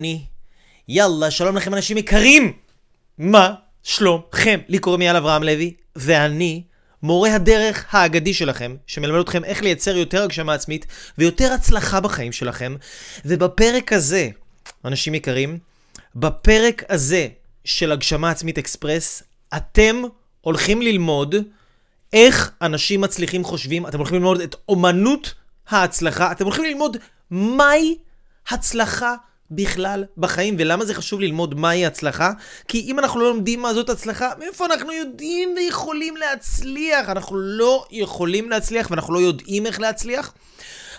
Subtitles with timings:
[0.00, 0.24] אני.
[0.88, 2.52] יאללה, שלום לכם אנשים יקרים!
[3.18, 4.60] מה שלומכם?
[4.68, 6.62] לי קוראים יאל אברהם לוי, ואני
[7.02, 10.86] מורה הדרך האגדי שלכם, שמלמד אתכם איך לייצר יותר הגשמה עצמית
[11.18, 12.76] ויותר הצלחה בחיים שלכם.
[13.24, 14.28] ובפרק הזה,
[14.84, 15.58] אנשים יקרים,
[16.16, 17.28] בפרק הזה
[17.64, 19.22] של הגשמה עצמית אקספרס,
[19.56, 20.02] אתם
[20.40, 21.34] הולכים ללמוד
[22.12, 25.34] איך אנשים מצליחים חושבים, אתם הולכים ללמוד את אומנות
[25.68, 26.96] ההצלחה, אתם הולכים ללמוד
[27.30, 27.96] מהי
[28.48, 29.14] הצלחה
[29.50, 32.32] בכלל בחיים, ולמה זה חשוב ללמוד מהי הצלחה?
[32.68, 37.08] כי אם אנחנו לא לומדים מה זאת הצלחה, מאיפה אנחנו יודעים ויכולים להצליח?
[37.08, 40.32] אנחנו לא יכולים להצליח ואנחנו לא יודעים איך להצליח.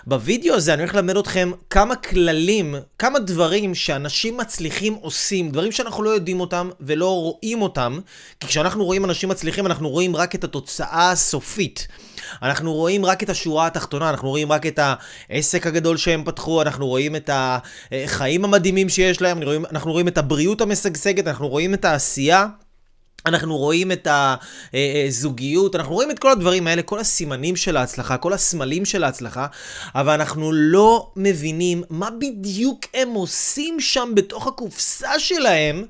[0.08, 6.04] בווידאו הזה אני הולך ללמד אתכם כמה כללים, כמה דברים שאנשים מצליחים עושים, דברים שאנחנו
[6.04, 8.00] לא יודעים אותם ולא רואים אותם,
[8.40, 11.88] כי כשאנחנו רואים אנשים מצליחים אנחנו רואים רק את התוצאה הסופית.
[12.42, 14.80] אנחנו רואים רק את השורה התחתונה, אנחנו רואים רק את
[15.30, 20.08] העסק הגדול שהם פתחו, אנחנו רואים את החיים המדהימים שיש להם, אנחנו רואים, אנחנו רואים
[20.08, 22.48] את הבריאות המשגשגת, אנחנו רואים את העשייה.
[23.26, 24.08] אנחנו רואים את
[25.08, 29.48] הזוגיות, אנחנו רואים את כל הדברים האלה, כל הסימנים של ההצלחה, כל הסמלים של ההצלחה,
[29.96, 35.86] אבל אנחנו לא מבינים מה בדיוק הם עושים שם בתוך הקופסה שלהם.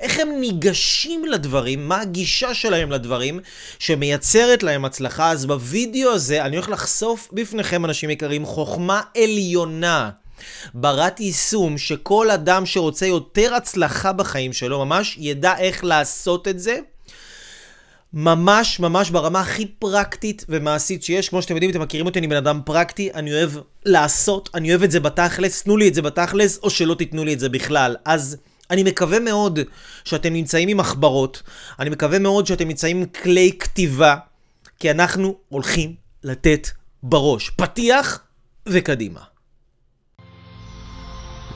[0.00, 3.40] איך הם ניגשים לדברים, מה הגישה שלהם לדברים
[3.78, 5.30] שמייצרת להם הצלחה.
[5.30, 10.10] אז בווידאו הזה אני הולך לחשוף בפניכם, אנשים יקרים, חוכמה עליונה.
[10.74, 16.78] ברת יישום שכל אדם שרוצה יותר הצלחה בחיים שלו ממש ידע איך לעשות את זה.
[18.12, 21.28] ממש ממש ברמה הכי פרקטית ומעשית שיש.
[21.28, 23.50] כמו שאתם יודעים, אתם מכירים אותי, אני בן אדם פרקטי, אני אוהב
[23.84, 27.34] לעשות, אני אוהב את זה בתכלס, תנו לי את זה בתכלס, או שלא תיתנו לי
[27.34, 27.96] את זה בכלל.
[28.04, 28.36] אז
[28.70, 29.58] אני מקווה מאוד
[30.04, 31.42] שאתם נמצאים עם מחברות,
[31.78, 34.16] אני מקווה מאוד שאתם נמצאים עם כלי כתיבה,
[34.78, 36.68] כי אנחנו הולכים לתת
[37.02, 37.50] בראש.
[37.50, 38.22] פתיח
[38.66, 39.20] וקדימה.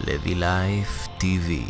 [0.06, 1.64] לוי לייף טיווי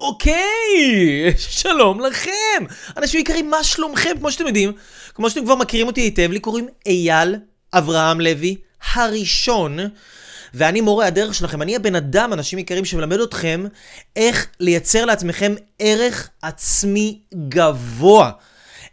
[0.00, 2.64] אוקיי, שלום לכם!
[2.96, 4.10] אנשים יקרים, מה שלומכם?
[4.18, 4.72] כמו שאתם יודעים,
[5.14, 7.36] כמו שאתם כבר מכירים אותי היטב, לי קוראים אייל
[7.72, 8.56] אברהם לוי
[8.94, 9.78] הראשון,
[10.54, 11.62] ואני מורה הדרך שלכם.
[11.62, 13.64] אני הבן אדם, אנשים יקרים, שמלמד אתכם
[14.16, 18.30] איך לייצר לעצמכם ערך עצמי גבוה.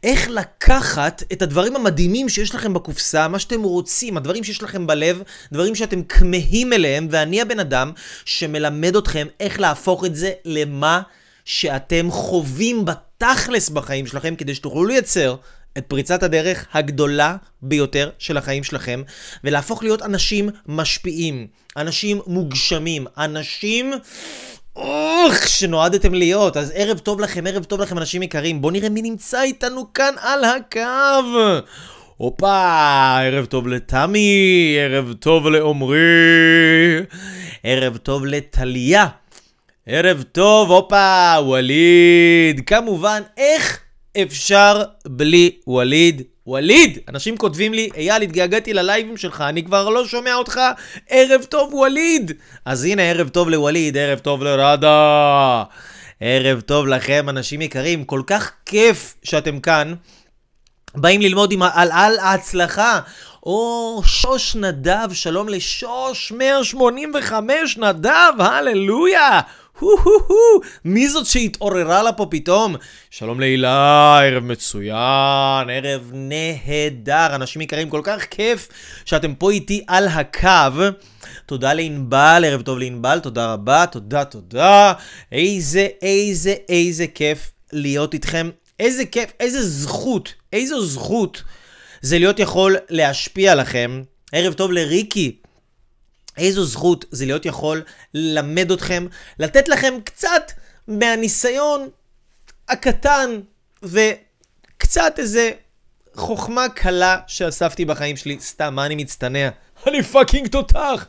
[0.04, 5.22] איך לקחת את הדברים המדהימים שיש לכם בקופסה, מה שאתם רוצים, הדברים שיש לכם בלב,
[5.52, 7.92] דברים שאתם כמהים אליהם, ואני הבן אדם
[8.26, 11.02] שמלמד אתכם איך להפוך את זה למה
[11.46, 15.36] שאתם חווים בתכלס בחיים שלכם, כדי שתוכלו לייצר
[15.78, 19.02] את פריצת הדרך הגדולה ביותר של החיים שלכם,
[19.44, 23.94] ולהפוך להיות אנשים משפיעים, אנשים מוגשמים, אנשים...
[24.76, 26.58] אוח, שנועדתם להיות.
[26.58, 28.62] אז ערב טוב לכם, ערב טוב לכם, אנשים יקרים.
[28.62, 31.60] בואו נראה מי נמצא איתנו כאן על הקו.
[32.18, 35.98] הופה, ערב טוב לתמי, ערב טוב לעומרי,
[37.64, 39.08] ערב טוב לטליה,
[39.86, 42.62] ערב טוב, הופה, ווליד.
[42.66, 43.80] כמובן, איך
[44.24, 46.22] אפשר בלי ווליד?
[46.48, 47.00] ווליד!
[47.10, 50.60] אנשים כותבים לי, אייל, התגעגעתי ללייבים שלך, אני כבר לא שומע אותך,
[51.10, 52.32] ערב טוב ווליד!
[52.66, 55.64] אז הנה, ערב טוב לווליד, ערב טוב לרדה.
[56.20, 59.94] ערב טוב לכם, אנשים יקרים, כל כך כיף שאתם כאן.
[60.96, 63.00] באים ללמוד עם, על, על ההצלחה.
[63.44, 69.42] או, שוש נדב, שלום לשוש 185 נדב, הללויה!
[69.80, 72.76] הו-הו-הו, מי זאת שהתעוררה לה פה פתאום?
[73.10, 78.70] שלום להילה, ערב מצוין, ערב נהדר, אנשים יקרים, כל כך כיף
[79.06, 80.82] שאתם פה איתי על הקו.
[81.46, 84.94] תודה לענבל, ערב טוב לענבל, תודה רבה, תודה, תודה.
[85.32, 88.50] איזה, איזה, איזה כיף להיות איתכם.
[88.80, 91.44] איזה כיף, איזה זכות, איזו זכות
[92.02, 94.02] זה להיות יכול להשפיע לכם.
[94.32, 95.36] ערב טוב לריקי,
[96.38, 97.84] איזו זכות זה להיות יכול
[98.14, 99.08] ללמד אתכם,
[99.40, 100.52] לתת לכם קצת
[100.88, 101.90] מהניסיון
[102.70, 103.40] הקטן
[103.84, 105.52] וקצת איזה
[106.16, 108.38] חוכמה קלה שאספתי בחיים שלי.
[108.40, 109.50] סתם, מה אני מצטנע?
[109.88, 111.08] אני פאקינג תותח!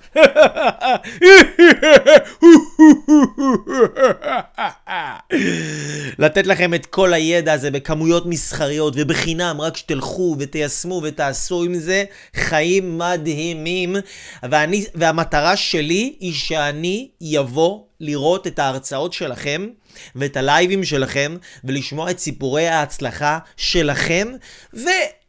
[6.19, 12.05] לתת לכם את כל הידע הזה בכמויות מסחריות ובחינם, רק שתלכו ותיישמו ותעשו עם זה
[12.35, 13.97] חיים מדהימים.
[14.43, 19.69] ואני, והמטרה שלי היא שאני יבוא לראות את ההרצאות שלכם
[20.17, 24.29] ואת הלייבים שלכם ולשמוע את סיפורי ההצלחה שלכם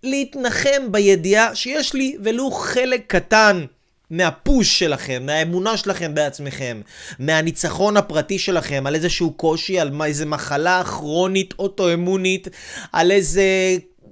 [0.04, 3.66] ולהתנחם בידיעה שיש לי ולו חלק קטן
[4.10, 6.82] מהפוש שלכם, מהאמונה שלכם בעצמכם,
[7.20, 12.48] מהניצחון הפרטי שלכם, על איזשהו קושי, על איזה מחלה כרונית אוטואמונית,
[12.94, 13.44] על איזה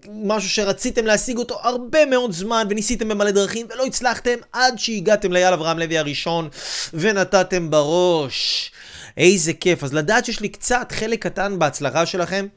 [0.08, 5.54] משהו שרציתם להשיג אותו הרבה מאוד זמן וניסיתם במלא דרכים ולא הצלחתם עד שהגעתם לאייל
[5.54, 6.50] אברהם לוי הראשון
[6.94, 8.72] ונתתם בראש.
[9.18, 9.84] איזה כיף.
[9.84, 12.48] אז לדעת שיש לי קצת חלק קטן בהצלחה שלכם,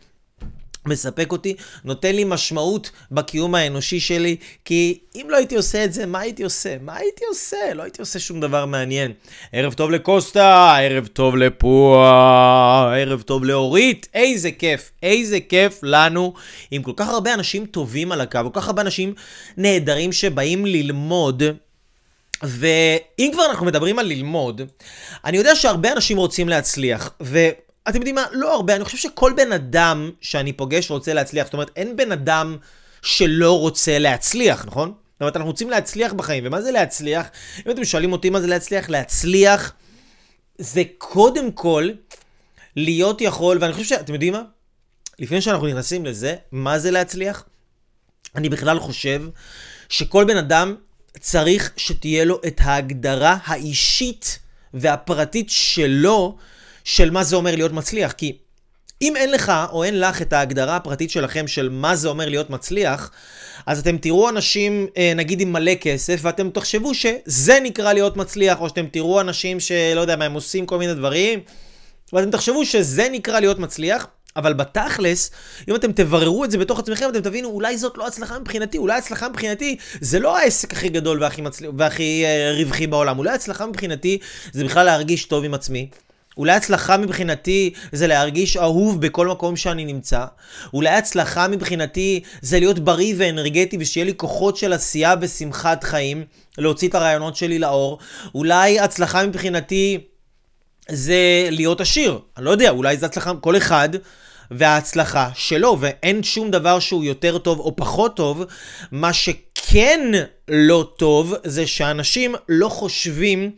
[0.91, 1.55] מספק אותי,
[1.85, 6.45] נותן לי משמעות בקיום האנושי שלי, כי אם לא הייתי עושה את זה, מה הייתי
[6.45, 6.77] עושה?
[6.81, 7.75] מה הייתי עושה?
[7.75, 9.13] לא הייתי עושה שום דבר מעניין.
[9.53, 16.33] ערב טוב לקוסטה, ערב טוב לפועה, ערב טוב לאורית, איזה כיף, איזה כיף לנו
[16.71, 19.15] עם כל כך הרבה אנשים טובים על הקו, כל כך הרבה אנשים
[19.57, 21.43] נהדרים שבאים ללמוד.
[22.43, 24.61] ואם כבר אנחנו מדברים על ללמוד,
[25.25, 27.49] אני יודע שהרבה אנשים רוצים להצליח, ו...
[27.91, 28.25] אתם יודעים מה?
[28.33, 31.45] לא הרבה, אני חושב שכל בן אדם שאני פוגש רוצה להצליח.
[31.45, 32.57] זאת אומרת, אין בן אדם
[33.03, 34.89] שלא רוצה להצליח, נכון?
[34.89, 37.27] זאת אומרת, אנחנו רוצים להצליח בחיים, ומה זה להצליח?
[37.67, 39.73] אם אתם שואלים אותי מה זה להצליח, להצליח
[40.59, 41.89] זה קודם כל
[42.77, 44.43] להיות יכול, ואני חושב שאתם יודעים מה?
[45.19, 47.45] לפני שאנחנו נכנסים לזה, מה זה להצליח?
[48.37, 49.23] אני בכלל חושב
[49.89, 50.75] שכל בן אדם
[51.21, 54.39] צריך שתהיה לו את ההגדרה האישית
[54.75, 56.37] והפרטית שלו
[56.91, 58.13] של מה זה אומר להיות מצליח.
[58.13, 58.39] כי
[59.03, 62.51] אם אין לך או אין לך את ההגדרה הפרטית שלכם של מה זה אומר להיות
[62.51, 63.11] מצליח,
[63.67, 68.61] אז אתם תראו אנשים, אה, נגיד עם מלא כסף, ואתם תחשבו שזה נקרא להיות מצליח,
[68.61, 71.41] או שאתם תראו אנשים שלא יודע מה, הם עושים כל מיני דברים,
[72.13, 74.07] ואתם תחשבו שזה נקרא להיות מצליח,
[74.37, 75.31] אבל בתכלס,
[75.69, 78.99] אם אתם תבררו את זה בתוך עצמכם, אתם תבינו, אולי זאת לא הצלחה מבחינתי, אולי
[78.99, 81.65] הצלחה מבחינתי זה לא העסק הכי גדול והכי, מצל...
[81.79, 84.19] והכי uh, רווחי בעולם, אולי הצלחה מבחינתי
[84.53, 85.89] זה בכלל להרגיש טוב עם עצמי.
[86.41, 90.25] אולי הצלחה מבחינתי זה להרגיש אהוב בכל מקום שאני נמצא.
[90.75, 96.25] אולי הצלחה מבחינתי זה להיות בריא ואנרגטי ושיהיה לי כוחות של עשייה ושמחת חיים,
[96.59, 97.99] להוציא את הרעיונות שלי לאור.
[98.35, 99.99] אולי הצלחה מבחינתי
[100.89, 102.19] זה להיות עשיר.
[102.37, 103.89] אני לא יודע, אולי זה הצלחה, כל אחד
[104.51, 108.45] וההצלחה שלו, ואין שום דבר שהוא יותר טוב או פחות טוב.
[108.93, 110.01] מה שכן
[110.49, 113.51] לא טוב זה שאנשים לא חושבים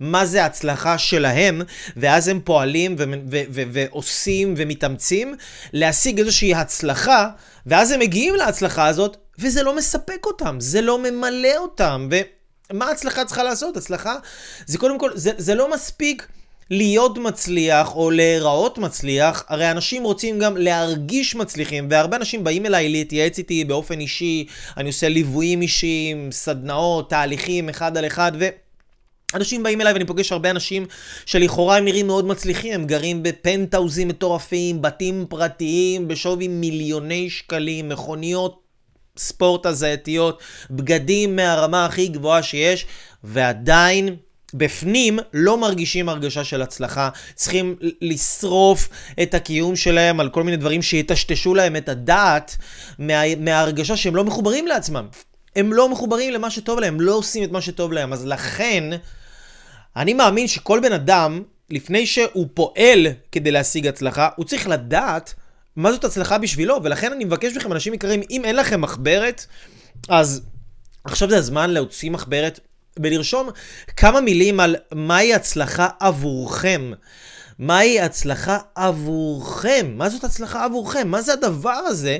[0.00, 1.62] מה זה הצלחה שלהם,
[1.96, 2.96] ואז הם פועלים
[3.72, 5.34] ועושים ומתאמצים
[5.72, 7.28] להשיג איזושהי הצלחה,
[7.66, 12.08] ואז הם מגיעים להצלחה הזאת, וזה לא מספק אותם, זה לא ממלא אותם.
[12.70, 13.76] ומה הצלחה צריכה לעשות?
[13.76, 14.14] הצלחה
[14.66, 16.26] זה קודם כל, זה, זה לא מספיק.
[16.70, 22.88] להיות מצליח או להיראות מצליח, הרי אנשים רוצים גם להרגיש מצליחים, והרבה אנשים באים אליי
[22.88, 24.46] להתייעץ איתי באופן אישי,
[24.76, 28.48] אני עושה ליוויים אישיים, סדנאות, תהליכים אחד על אחד, ו...
[29.34, 30.86] אנשים באים אליי ואני פוגש הרבה אנשים
[31.26, 38.62] שלכאורה הם נראים מאוד מצליחים, הם גרים בפנטאוזים מטורפים, בתים פרטיים בשווי מיליוני שקלים, מכוניות
[39.18, 42.86] ספורט הזייתיות, בגדים מהרמה הכי גבוהה שיש,
[43.24, 44.16] ועדיין
[44.54, 48.88] בפנים לא מרגישים הרגשה של הצלחה, צריכים לשרוף
[49.22, 52.56] את הקיום שלהם על כל מיני דברים שיטשטשו להם את הדעת
[52.98, 55.06] מה, מההרגשה שהם לא מחוברים לעצמם.
[55.56, 58.12] הם לא מחוברים למה שטוב להם, הם לא עושים את מה שטוב להם.
[58.12, 58.84] אז לכן,
[59.96, 65.34] אני מאמין שכל בן אדם, לפני שהוא פועל כדי להשיג הצלחה, הוא צריך לדעת
[65.76, 69.46] מה זאת הצלחה בשבילו, ולכן אני מבקש מכם, אנשים יקרים, אם אין לכם מחברת,
[70.08, 70.42] אז
[71.04, 72.60] עכשיו זה הזמן להוציא מחברת
[72.98, 73.48] ולרשום
[73.96, 76.92] כמה מילים על מהי הצלחה עבורכם.
[77.58, 79.94] מהי הצלחה עבורכם?
[79.94, 81.08] מה זאת הצלחה עבורכם?
[81.08, 82.18] מה זה הדבר הזה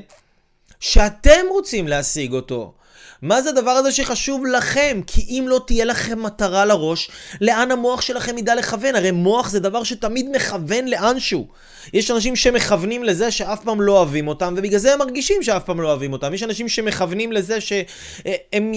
[0.81, 2.75] שאתם רוצים להשיג אותו?
[3.23, 5.01] מה זה הדבר הזה שחשוב לכם?
[5.07, 8.95] כי אם לא תהיה לכם מטרה לראש, לאן המוח שלכם ידע לכוון?
[8.95, 11.49] הרי מוח זה דבר שתמיד מכוון לאנשהו.
[11.93, 15.81] יש אנשים שמכוונים לזה שאף פעם לא אוהבים אותם, ובגלל זה הם מרגישים שאף פעם
[15.81, 16.35] לא אוהבים אותם.
[16.35, 18.73] יש אנשים שמכוונים לזה שהם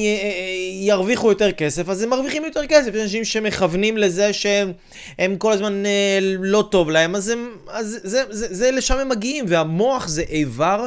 [0.82, 2.94] ירוויחו יותר כסף, אז הם מרוויחים יותר כסף.
[2.94, 8.24] יש אנשים שמכוונים לזה שהם כל הזמן אה, לא טוב להם, אז, הם, אז זה,
[8.30, 9.46] זה, זה לשם הם מגיעים.
[9.48, 10.86] והמוח זה איבר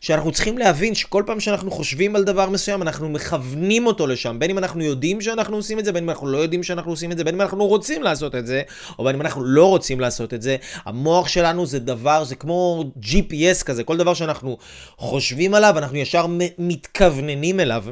[0.00, 4.38] שאנחנו צריכים להבין שכל פעם שאנחנו חושבים על דבר מסוים, אנחנו מכוונים אותו לשם.
[4.38, 7.12] בין אם אנחנו יודעים שאנחנו עושים את זה, בין אם אנחנו לא יודעים שאנחנו עושים
[7.12, 8.62] את זה, בין אם אנחנו רוצים לעשות את זה,
[8.98, 10.56] או בין אם אנחנו לא רוצים לעשות את זה.
[10.84, 14.58] המוח שלנו זה דבר, זה כמו GPS כזה, כל דבר שאנחנו
[14.96, 16.26] חושבים עליו, אנחנו ישר
[16.58, 17.84] מתכווננים אליו.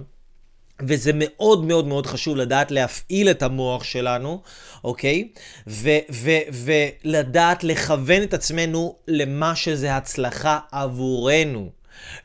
[0.86, 4.40] וזה מאוד מאוד מאוד חשוב לדעת להפעיל את המוח שלנו,
[4.84, 5.28] אוקיי?
[5.66, 6.66] ו- ו-
[7.04, 11.70] ולדעת לכוון את עצמנו למה שזה הצלחה עבורנו.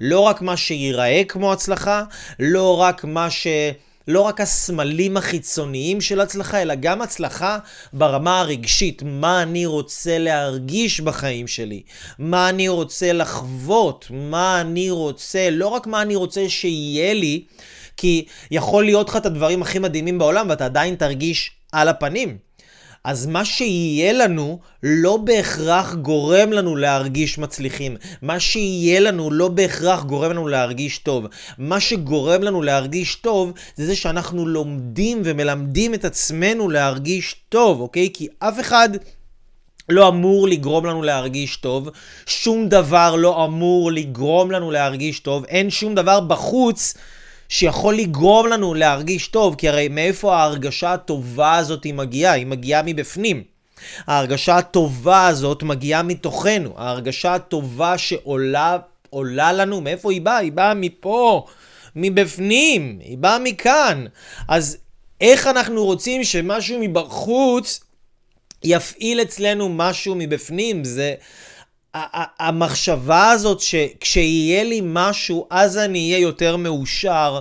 [0.01, 2.03] לא רק מה שייראה כמו הצלחה,
[2.39, 3.47] לא רק מה ש...
[4.07, 7.57] לא רק הסמלים החיצוניים של הצלחה, אלא גם הצלחה
[7.93, 9.01] ברמה הרגשית.
[9.05, 11.81] מה אני רוצה להרגיש בחיים שלי?
[12.19, 14.07] מה אני רוצה לחוות?
[14.09, 17.43] מה אני רוצה, לא רק מה אני רוצה שיהיה לי,
[17.97, 22.46] כי יכול להיות לך את הדברים הכי מדהימים בעולם ואתה עדיין תרגיש על הפנים.
[23.07, 27.95] אז מה שיהיה לנו לא בהכרח גורם לנו להרגיש מצליחים.
[28.21, 31.25] מה שיהיה לנו לא בהכרח גורם לנו להרגיש טוב.
[31.57, 38.09] מה שגורם לנו להרגיש טוב זה זה שאנחנו לומדים ומלמדים את עצמנו להרגיש טוב, אוקיי?
[38.13, 38.89] כי אף אחד...
[39.89, 41.89] לא אמור לגרום לנו להרגיש טוב,
[42.25, 46.93] שום דבר לא אמור לגרום לנו להרגיש טוב, אין שום דבר בחוץ
[47.49, 52.33] שיכול לגרום לנו להרגיש טוב, כי הרי מאיפה ההרגשה הטובה הזאת היא מגיעה?
[52.33, 53.43] היא מגיעה מבפנים.
[54.07, 56.73] ההרגשה הטובה הזאת מגיעה מתוכנו.
[56.77, 58.77] ההרגשה הטובה שעולה
[59.09, 60.37] עולה לנו, מאיפה היא באה?
[60.37, 61.45] היא באה מפה,
[61.95, 64.05] מבפנים, היא באה מכאן.
[64.47, 64.77] אז
[65.21, 67.79] איך אנחנו רוצים שמשהו מבחוץ
[68.63, 70.83] יפעיל אצלנו משהו מבפנים?
[70.83, 71.15] זה...
[72.39, 77.39] המחשבה הזאת שכשיהיה לי משהו, אז אני אהיה יותר מאושר,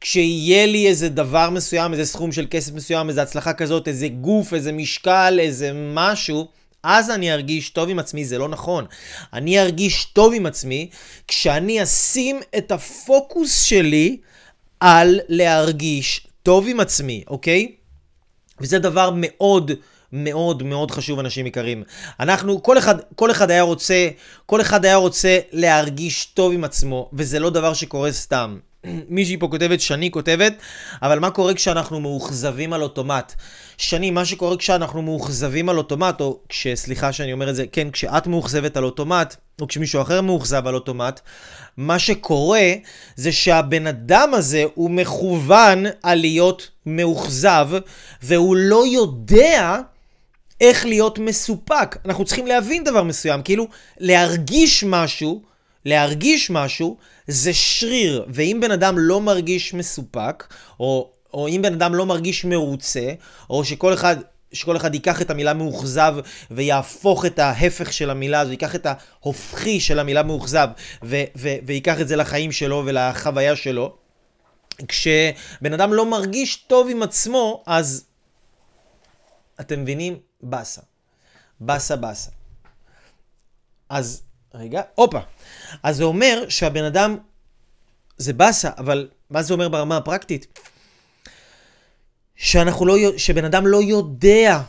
[0.00, 4.54] כשיהיה לי איזה דבר מסוים, איזה סכום של כסף מסוים, איזה הצלחה כזאת, איזה גוף,
[4.54, 6.48] איזה משקל, איזה משהו,
[6.82, 8.84] אז אני ארגיש טוב עם עצמי, זה לא נכון.
[9.32, 10.88] אני ארגיש טוב עם עצמי
[11.28, 14.16] כשאני אשים את הפוקוס שלי
[14.80, 17.72] על להרגיש טוב עם עצמי, אוקיי?
[18.60, 19.70] וזה דבר מאוד...
[20.12, 21.82] מאוד מאוד חשוב, אנשים יקרים.
[22.20, 24.08] אנחנו, כל אחד, כל אחד היה רוצה,
[24.46, 28.58] כל אחד היה רוצה להרגיש טוב עם עצמו, וזה לא דבר שקורה סתם.
[29.08, 30.52] מישהי פה כותבת, שני כותבת,
[31.02, 33.34] אבל מה קורה כשאנחנו מאוכזבים על אוטומט?
[33.78, 38.26] שני, מה שקורה כשאנחנו מאוכזבים על אוטומט, או כשסליחה שאני אומר את זה, כן, כשאת
[38.26, 41.20] מאוכזבת על אוטומט, או כשמישהו אחר מאוכזב על אוטומט,
[41.76, 42.72] מה שקורה
[43.16, 47.68] זה שהבן אדם הזה הוא מכוון על להיות מאוכזב,
[48.22, 49.78] והוא לא יודע
[50.60, 51.96] איך להיות מסופק.
[52.04, 53.68] אנחנו צריכים להבין דבר מסוים, כאילו
[53.98, 55.42] להרגיש משהו,
[55.88, 61.94] להרגיש משהו זה שריר, ואם בן אדם לא מרגיש מסופק, או, או אם בן אדם
[61.94, 63.12] לא מרגיש מרוצה,
[63.50, 64.16] או שכל אחד...
[64.52, 66.14] שכל אחד ייקח את המילה מאוכזב
[66.50, 70.68] ויהפוך את ההפך של המילה הזו, ייקח את ההופכי של המילה מאוכזב
[71.02, 73.96] ו- ו- ויקח את זה לחיים שלו ולחוויה שלו.
[74.88, 78.04] כשבן אדם לא מרגיש טוב עם עצמו, אז
[79.60, 80.18] אתם מבינים?
[80.40, 80.80] באסה.
[81.60, 82.30] באסה באסה.
[83.88, 84.22] אז,
[84.54, 85.20] רגע, הופה.
[85.82, 87.16] אז זה אומר שהבן אדם,
[88.16, 90.58] זה באסה, אבל מה זה אומר ברמה הפרקטית?
[92.36, 94.60] שאנחנו לא, שבן אדם לא יודע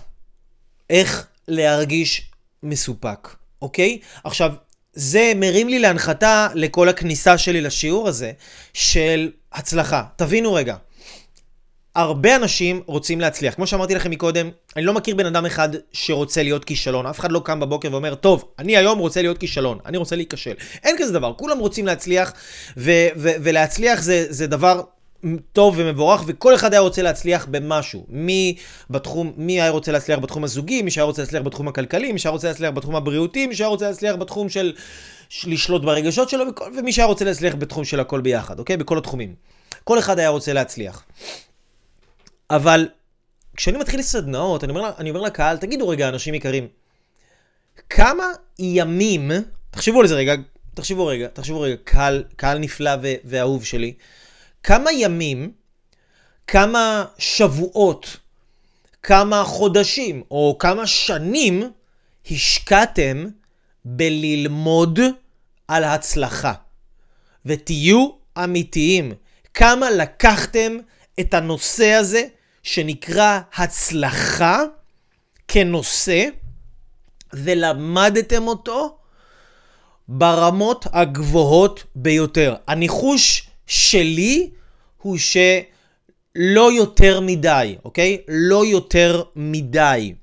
[0.90, 2.32] איך להרגיש
[2.64, 4.00] מסופק, אוקיי?
[4.24, 4.54] עכשיו,
[4.94, 8.32] זה מרים לי להנחתה לכל הכניסה שלי לשיעור הזה
[8.74, 10.04] של הצלחה.
[10.16, 10.76] תבינו רגע,
[11.96, 13.54] הרבה אנשים רוצים להצליח.
[13.54, 17.06] כמו שאמרתי לכם מקודם, אני לא מכיר בן אדם אחד שרוצה להיות כישלון.
[17.06, 20.54] אף אחד לא קם בבוקר ואומר, טוב, אני היום רוצה להיות כישלון, אני רוצה להיכשל.
[20.84, 22.34] אין כזה דבר, כולם רוצים להצליח,
[22.78, 24.82] ו- ו- ולהצליח זה, זה דבר
[25.54, 28.06] טוב ומבורך, וכל אחד היה רוצה להצליח במשהו.
[28.10, 28.56] מי
[28.90, 32.32] בתחום, מי היה רוצה להצליח בתחום הזוגי, מי שהיה רוצה להצליח בתחום הכלכלי, מי שהיה
[32.32, 34.74] רוצה להצליח בתחום הבריאותי, מי שהיה רוצה להצליח בתחום של
[35.44, 36.46] לשלוט ברגשות שלו,
[36.78, 38.78] ומי שהיה רוצה להצליח בתחום של הכל ביחד, אוקיי?
[38.78, 39.34] בכל התחומים.
[39.84, 41.04] כל אחד היה רוצה להצליח.
[42.50, 42.90] אבל
[43.56, 46.68] כשאני מתחיל סדנאות, אני אומר, אני אומר לקהל, תגידו רגע, אנשים יקרים,
[47.90, 48.24] כמה
[48.60, 49.32] ימים,
[49.72, 50.34] תחשבו על זה רגע,
[50.74, 53.94] תחשבו רגע, תחשבו רגע, קהל, קהל נפלא ו- ואהוב שלי,
[54.64, 55.52] כמה ימים,
[56.48, 58.18] כמה שבועות,
[59.04, 61.72] כמה חודשים או כמה שנים
[62.32, 63.28] השקעתם
[63.86, 65.00] בללמוד
[65.68, 66.54] על הצלחה.
[67.46, 68.10] ותהיו
[68.44, 69.14] אמיתיים,
[69.54, 70.78] כמה לקחתם
[71.20, 72.24] את הנושא הזה
[72.64, 74.64] שנקרא הצלחה
[75.48, 76.26] כנושא,
[77.34, 78.98] ולמדתם אותו
[80.08, 82.56] ברמות הגבוהות ביותר.
[82.68, 84.50] הניחוש שלי
[85.02, 88.22] הוא שלא יותר מדי, אוקיי?
[88.28, 90.14] לא יותר מדי.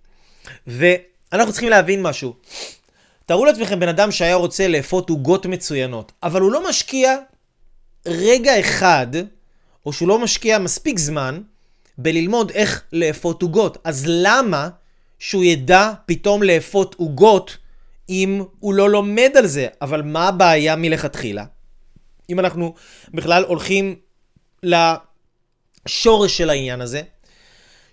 [0.67, 2.35] ואנחנו צריכים להבין משהו.
[3.27, 7.17] תארו לעצמכם בן אדם שהיה רוצה לאפות עוגות מצוינות, אבל הוא לא משקיע
[8.07, 9.07] רגע אחד,
[9.87, 11.43] או שהוא לא משקיע מספיק זמן,
[11.99, 13.79] בללמוד איך לאפות עוגות.
[13.85, 14.69] אז למה
[15.19, 17.57] שהוא ידע פתאום לאפות עוגות
[18.09, 19.67] אם הוא לא לומד על זה?
[19.83, 21.45] אבל מה הבעיה מלכתחילה?
[22.31, 22.75] אם אנחנו
[23.15, 23.97] בכלל הולכים
[24.63, 27.03] לשורש של העניין הזה,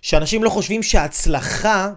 [0.02, 1.92] שאנשים לא חושבים שהצלחה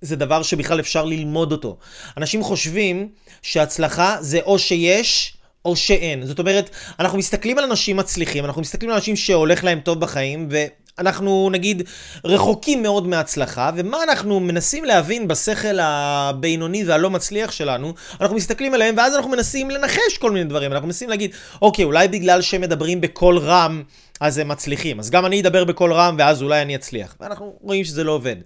[0.00, 1.78] זה דבר שבכלל אפשר ללמוד אותו.
[2.16, 3.08] אנשים חושבים
[3.42, 6.26] שהצלחה זה או שיש או שאין.
[6.26, 10.48] זאת אומרת, אנחנו מסתכלים על אנשים מצליחים, אנחנו מסתכלים על אנשים שהולך להם טוב בחיים,
[10.50, 10.64] ו...
[10.98, 11.82] אנחנו נגיד
[12.24, 18.94] רחוקים מאוד מהצלחה, ומה אנחנו מנסים להבין בשכל הבינוני והלא מצליח שלנו, אנחנו מסתכלים עליהם
[18.98, 21.30] ואז אנחנו מנסים לנחש כל מיני דברים, אנחנו מנסים להגיד,
[21.62, 23.82] אוקיי, אולי בגלל שהם מדברים בקול רם,
[24.20, 24.98] אז הם מצליחים.
[24.98, 27.16] אז גם אני אדבר בקול רם, ואז אולי אני אצליח.
[27.20, 28.36] ואנחנו רואים שזה לא עובד.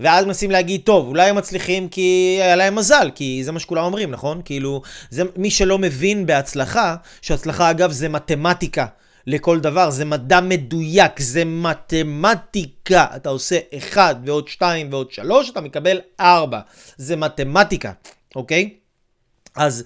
[0.00, 3.84] ואז מנסים להגיד, טוב, אולי הם מצליחים כי היה להם מזל, כי זה מה שכולם
[3.84, 4.40] אומרים, נכון?
[4.44, 8.86] כאילו, זה מי שלא מבין בהצלחה, שהצלחה אגב זה מתמטיקה.
[9.26, 13.06] לכל דבר, זה מדע מדויק, זה מתמטיקה.
[13.16, 16.60] אתה עושה 1 ועוד 2 ועוד 3, אתה מקבל 4.
[16.96, 17.92] זה מתמטיקה,
[18.36, 18.74] אוקיי?
[19.54, 19.84] אז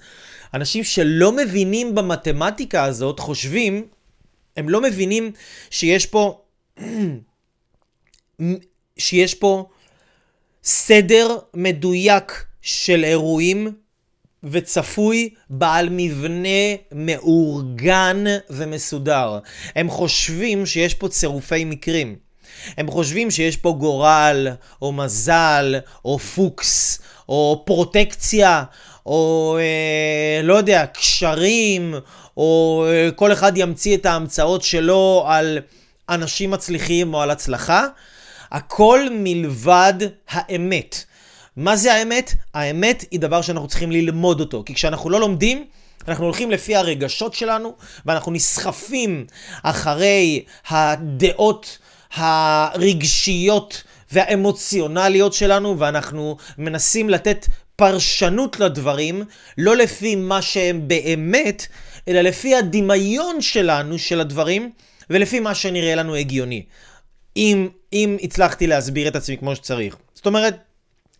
[0.53, 3.87] אנשים שלא מבינים במתמטיקה הזאת, חושבים,
[4.57, 5.31] הם לא מבינים
[5.69, 6.41] שיש פה,
[8.97, 9.69] שיש פה
[10.63, 13.73] סדר מדויק של אירועים
[14.43, 19.39] וצפוי בעל מבנה מאורגן ומסודר.
[19.75, 22.15] הם חושבים שיש פה צירופי מקרים.
[22.77, 24.47] הם חושבים שיש פה גורל,
[24.81, 25.75] או מזל,
[26.05, 28.63] או פוקס, או פרוטקציה,
[29.05, 31.95] או אה, לא יודע, קשרים,
[32.37, 35.59] או אה, כל אחד ימציא את ההמצאות שלו על
[36.09, 37.85] אנשים מצליחים או על הצלחה.
[38.51, 39.93] הכל מלבד
[40.29, 41.05] האמת.
[41.57, 42.33] מה זה האמת?
[42.53, 44.63] האמת היא דבר שאנחנו צריכים ללמוד אותו.
[44.65, 45.65] כי כשאנחנו לא לומדים,
[46.07, 49.25] אנחנו הולכים לפי הרגשות שלנו, ואנחנו נסחפים
[49.63, 51.77] אחרי הדעות
[52.13, 59.23] הרגשיות והאמוציונליות שלנו, ואנחנו מנסים לתת פרשנות לדברים,
[59.57, 61.67] לא לפי מה שהם באמת,
[62.07, 64.71] אלא לפי הדמיון שלנו של הדברים,
[65.09, 66.65] ולפי מה שנראה לנו הגיוני.
[67.37, 69.95] אם, אם הצלחתי להסביר את עצמי כמו שצריך.
[70.13, 70.66] זאת אומרת,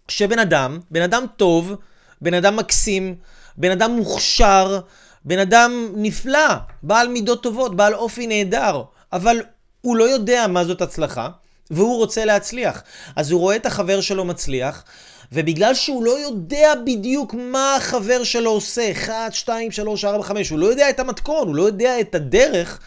[0.07, 1.73] שבן אדם, בן אדם טוב,
[2.21, 3.15] בן אדם מקסים,
[3.57, 4.79] בן אדם מוכשר,
[5.25, 8.83] בן אדם נפלא, בעל מידות טובות, בעל אופי נהדר,
[9.13, 9.41] אבל
[9.81, 11.29] הוא לא יודע מה זאת הצלחה,
[11.71, 12.83] והוא רוצה להצליח.
[13.15, 14.83] אז הוא רואה את החבר שלו מצליח,
[15.31, 20.59] ובגלל שהוא לא יודע בדיוק מה החבר שלו עושה, 1, 2, 3, 4, 5, הוא
[20.59, 22.79] לא יודע את המתכון, הוא לא יודע את הדרך,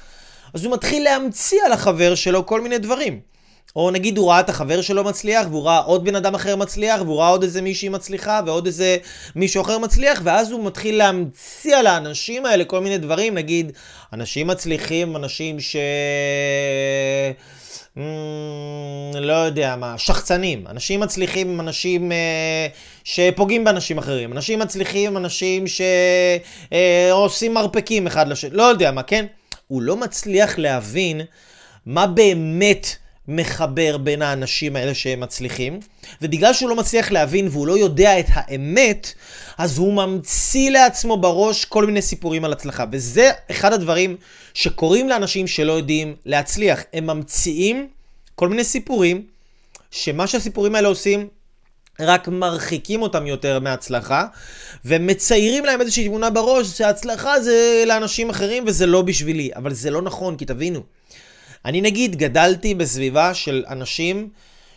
[0.55, 3.21] אז הוא מתחיל להמציא על החבר שלו כל מיני דברים.
[3.77, 7.01] או נגיד הוא ראה את החבר שלו מצליח, והוא ראה עוד בן אדם אחר מצליח,
[7.01, 8.97] והוא ראה עוד איזה מישהי מצליחה, ועוד איזה
[9.37, 13.73] מישהו אחר מצליח, ואז הוא מתחיל להמציא על האנשים האלה כל מיני דברים, נגיד,
[14.13, 15.77] אנשים מצליחים, אנשים ש...
[17.97, 18.01] Mm,
[19.15, 20.67] לא יודע מה, שחצנים.
[20.67, 22.67] אנשים מצליחים הם אנשים אה,
[23.05, 24.33] שפוגעים באנשים אחרים.
[24.33, 28.51] אנשים מצליחים הם אנשים שעושים אה, מרפקים אחד לשני.
[28.53, 29.27] לא יודע מה, כן?
[29.67, 31.21] הוא לא מצליח להבין
[31.87, 32.97] מה באמת
[33.31, 35.81] מחבר בין האנשים האלה שהם מצליחים,
[36.23, 39.13] ובגלל שהוא לא מצליח להבין והוא לא יודע את האמת,
[39.59, 42.85] אז הוא ממציא לעצמו בראש כל מיני סיפורים על הצלחה.
[42.93, 44.17] וזה אחד הדברים
[44.55, 46.81] שקורים לאנשים שלא יודעים להצליח.
[46.93, 47.89] הם ממציאים
[48.35, 49.23] כל מיני סיפורים,
[49.91, 51.29] שמה שהסיפורים האלה עושים,
[52.01, 54.27] רק מרחיקים אותם יותר מהצלחה,
[54.85, 59.51] ומציירים להם איזושהי תמונה בראש שהצלחה זה לאנשים אחרים וזה לא בשבילי.
[59.57, 60.81] אבל זה לא נכון, כי תבינו.
[61.65, 64.29] אני נגיד גדלתי בסביבה של אנשים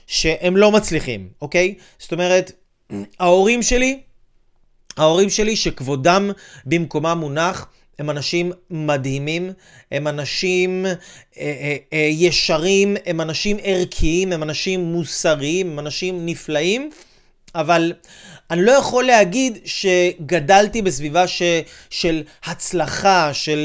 [0.07, 1.75] שהם לא מצליחים, אוקיי?
[1.99, 2.51] זאת אומרת,
[3.19, 3.99] ההורים שלי,
[4.97, 6.31] ההורים שלי שכבודם
[6.65, 7.67] במקומם מונח,
[7.99, 9.51] הם אנשים מדהימים,
[9.91, 10.93] הם אנשים אה,
[11.37, 16.89] אה, אה, ישרים, הם אנשים ערכיים, הם אנשים מוסריים, הם אנשים נפלאים,
[17.55, 17.93] אבל
[18.51, 21.41] אני לא יכול להגיד שגדלתי בסביבה ש,
[21.89, 23.59] של הצלחה, של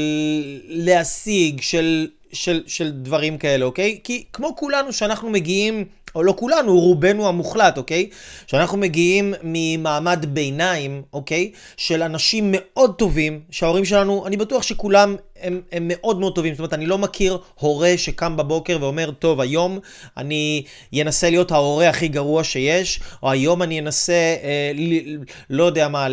[0.67, 3.99] להשיג, של של, של דברים כאלה, אוקיי?
[4.03, 8.09] כי כמו כולנו שאנחנו מגיעים או לא כולנו, רובנו המוחלט, אוקיי?
[8.47, 11.51] שאנחנו מגיעים ממעמד ביניים, אוקיי?
[11.77, 16.53] של אנשים מאוד טובים, שההורים שלנו, אני בטוח שכולם הם, הם מאוד מאוד טובים.
[16.53, 19.79] זאת אומרת, אני לא מכיר הורה שקם בבוקר ואומר, טוב, היום
[20.17, 20.63] אני
[21.01, 25.17] אנסה להיות ההורה הכי גרוע שיש, או היום אני אנסה, אה, ל,
[25.49, 26.07] לא יודע מה,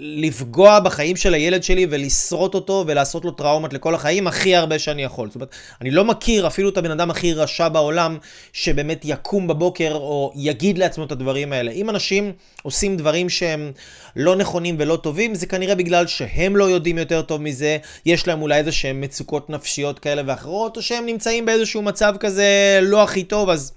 [0.00, 5.02] לפגוע בחיים של הילד שלי ולשרוט אותו ולעשות לו טראומות לכל החיים הכי הרבה שאני
[5.02, 5.28] יכול.
[5.28, 8.18] זאת אומרת, אני לא מכיר אפילו את הבן אדם הכי רשע בעולם,
[8.52, 11.70] שבאמת יקום יקום בבוקר או יגיד לעצמו את הדברים האלה.
[11.70, 13.72] אם אנשים עושים דברים שהם
[14.16, 18.42] לא נכונים ולא טובים, זה כנראה בגלל שהם לא יודעים יותר טוב מזה, יש להם
[18.42, 23.24] אולי איזה שהם מצוקות נפשיות כאלה ואחרות, או שהם נמצאים באיזשהו מצב כזה לא הכי
[23.24, 23.72] טוב, אז...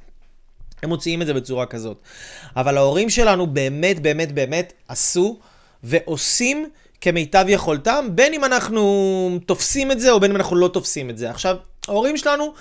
[0.83, 1.97] הם מוציאים את זה בצורה כזאת.
[2.55, 5.39] אבל ההורים שלנו באמת, באמת, באמת עשו
[5.83, 6.69] ועושים
[7.01, 11.17] כמיטב יכולתם, בין אם אנחנו תופסים את זה או בין אם אנחנו לא תופסים את
[11.17, 11.29] זה.
[11.29, 11.55] עכשיו,
[11.87, 12.53] ההורים שלנו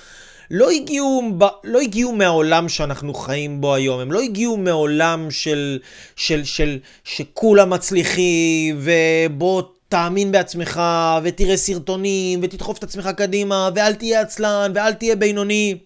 [0.52, 1.22] לא הגיעו,
[1.64, 5.78] לא הגיעו מהעולם שאנחנו חיים בו היום, הם לא הגיעו מעולם של,
[6.16, 10.82] של, של, שכולם מצליחים, ובוא תאמין בעצמך,
[11.22, 15.78] ותראה סרטונים, ותדחוף את עצמך קדימה, ואל תהיה עצלן, ואל תהיה בינוני.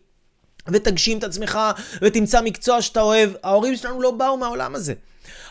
[0.68, 1.58] ותגשים את עצמך,
[2.02, 3.30] ותמצא מקצוע שאתה אוהב.
[3.42, 4.94] ההורים שלנו לא באו מהעולם הזה.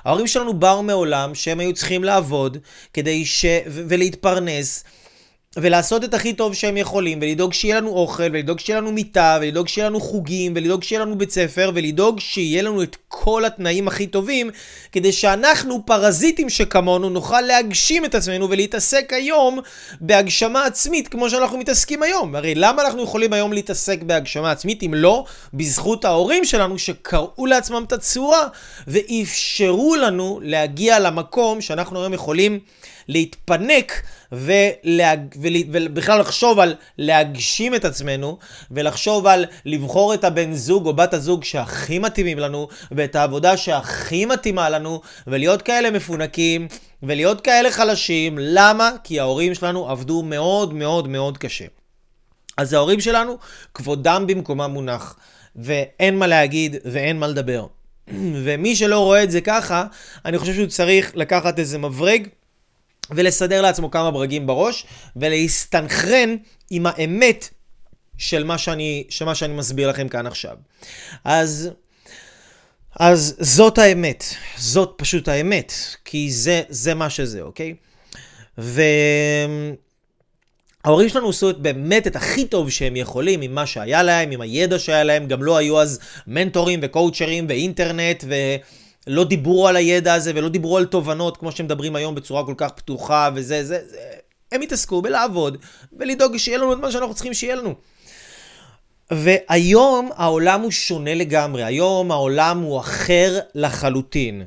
[0.05, 2.57] ההורים שלנו באו מעולם שהם היו צריכים לעבוד
[2.93, 3.45] כדי ש...
[3.67, 4.83] ולהתפרנס
[5.57, 9.67] ולעשות את הכי טוב שהם יכולים, ולדאוג שיהיה לנו אוכל, ולדאוג שיהיה לנו מיטה, ולדאוג
[9.67, 14.07] שיהיה לנו חוגים, ולדאוג שיהיה לנו בית ספר, ולדאוג שיהיה לנו את כל התנאים הכי
[14.07, 14.49] טובים,
[14.91, 19.59] כדי שאנחנו, פרזיטים שכמונו, נוכל להגשים את עצמנו ולהתעסק היום
[20.01, 22.35] בהגשמה עצמית, כמו שאנחנו מתעסקים היום.
[22.35, 27.83] הרי למה אנחנו יכולים היום להתעסק בהגשמה עצמית, אם לא בזכות ההורים שלנו שקראו לעצמם
[27.87, 28.47] את הצורה,
[28.87, 32.59] ואפשרו לנו להגיע למקום שאנחנו היום יכולים
[33.07, 35.35] להתפנק ולהג...
[35.41, 35.59] ולה...
[35.71, 38.37] ובכלל לחשוב על להגשים את עצמנו,
[38.71, 44.25] ולחשוב על לבחור את הבן זוג או בת הזוג שהכי מתאימים לנו, ואת העבודה שהכי
[44.25, 46.67] מתאימה לנו, ולהיות כאלה מפונקים,
[47.03, 48.37] ולהיות כאלה חלשים.
[48.41, 48.91] למה?
[49.03, 51.65] כי ההורים שלנו עבדו מאוד מאוד מאוד קשה.
[52.57, 53.37] אז ההורים שלנו,
[53.73, 55.15] כבודם במקומם מונח,
[55.55, 57.65] ואין מה להגיד ואין מה לדבר.
[58.43, 59.85] ומי שלא רואה את זה ככה,
[60.25, 62.27] אני חושב שהוא צריך לקחת איזה מברג
[63.11, 66.35] ולסדר לעצמו כמה ברגים בראש, ולהסתנכרן
[66.69, 67.49] עם האמת
[68.17, 70.55] של מה שאני, של מה שאני מסביר לכם כאן עכשיו.
[71.23, 71.69] אז,
[72.99, 74.23] אז זאת האמת,
[74.57, 75.73] זאת פשוט האמת,
[76.05, 77.75] כי זה, זה מה שזה, אוקיי?
[78.57, 79.79] וההורים
[81.09, 84.79] שלנו עשו את, באמת את הכי טוב שהם יכולים עם מה שהיה להם, עם הידע
[84.79, 88.35] שהיה להם, גם לא היו אז מנטורים וקואוצ'רים ואינטרנט ו...
[89.07, 92.71] לא דיברו על הידע הזה ולא דיברו על תובנות כמו שמדברים היום בצורה כל כך
[92.71, 93.97] פתוחה וזה, זה, זה.
[94.51, 95.57] הם התעסקו בלעבוד
[95.99, 97.73] ולדאוג שיהיה לנו את מה שאנחנו צריכים שיהיה לנו.
[99.11, 104.45] והיום העולם הוא שונה לגמרי, היום העולם הוא אחר לחלוטין.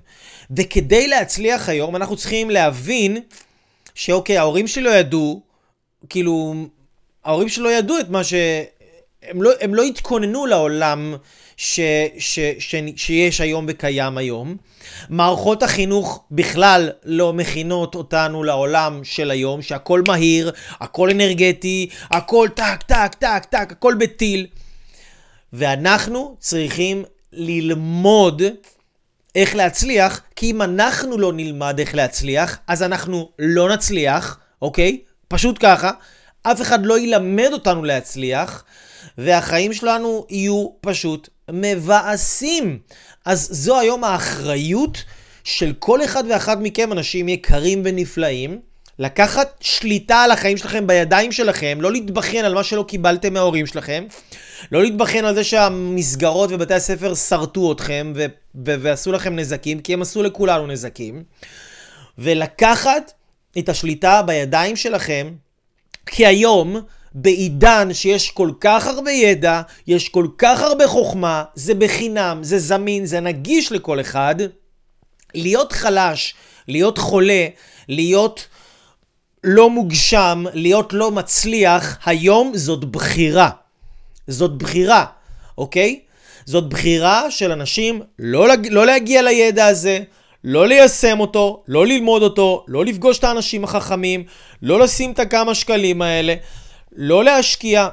[0.57, 3.19] וכדי להצליח היום אנחנו צריכים להבין
[3.95, 5.43] שאוקיי, ההורים שלי לא ידעו,
[6.09, 6.55] כאילו,
[7.25, 8.35] ההורים שלי לא ידעו את מה ש...
[9.23, 11.15] הם לא, הם לא התכוננו לעולם
[11.61, 11.81] ש,
[12.19, 14.57] ש, ש, שיש היום וקיים היום.
[15.09, 22.83] מערכות החינוך בכלל לא מכינות אותנו לעולם של היום, שהכל מהיר, הכל אנרגטי, הכל טק,
[22.83, 24.47] טק, טק, טק, הכל בטיל.
[25.53, 28.43] ואנחנו צריכים ללמוד
[29.35, 35.01] איך להצליח, כי אם אנחנו לא נלמד איך להצליח, אז אנחנו לא נצליח, אוקיי?
[35.29, 35.91] פשוט ככה.
[36.43, 38.65] אף אחד לא ילמד אותנו להצליח,
[39.19, 42.79] והחיים שלנו יהיו פשוט מבאסים.
[43.25, 45.05] אז זו היום האחריות
[45.45, 48.61] של כל אחד ואחת מכם, אנשים יקרים ונפלאים,
[48.99, 54.05] לקחת שליטה על החיים שלכם בידיים שלכם, לא להתבכיין על מה שלא קיבלתם מההורים שלכם,
[54.73, 58.25] לא להתבכיין על זה שהמסגרות ובתי הספר שרטו אתכם ו-
[58.67, 61.23] ו- ועשו לכם נזקים, כי הם עשו לכולנו נזקים,
[62.19, 63.13] ולקחת
[63.59, 65.33] את השליטה בידיים שלכם,
[66.07, 66.81] כי היום
[67.15, 73.07] בעידן שיש כל כך הרבה ידע, יש כל כך הרבה חוכמה, זה בחינם, זה זמין,
[73.07, 74.35] זה נגיש לכל אחד,
[75.35, 76.35] להיות חלש,
[76.69, 77.47] להיות חולה,
[77.89, 78.47] להיות
[79.45, 83.51] לא מוגשם, להיות לא מצליח, היום זאת בחירה.
[84.27, 85.05] זאת בחירה,
[85.59, 86.01] אוקיי?
[86.45, 90.01] זאת בחירה של אנשים לא, לא להגיע לידע הזה,
[90.45, 94.25] לא ליישם אותו, לא ללמוד אותו, לא לפגוש את האנשים החכמים,
[94.63, 96.35] לא לשים את הכמה שקלים האלה.
[97.01, 97.89] לא להשקיע,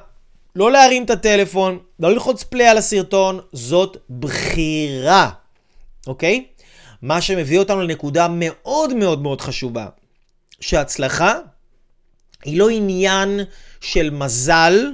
[0.56, 5.30] לא להרים את הטלפון, לא ללחוץ פליי על הסרטון, זאת בחירה,
[6.08, 6.46] אוקיי?
[7.02, 9.88] מה שמביא אותנו לנקודה מאוד מאוד מאוד חשובה,
[10.60, 11.34] שהצלחה
[12.44, 13.40] היא לא עניין
[13.82, 14.92] של מזל,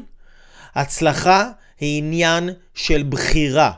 [0.76, 3.72] הצלחה היא עניין של בחירה,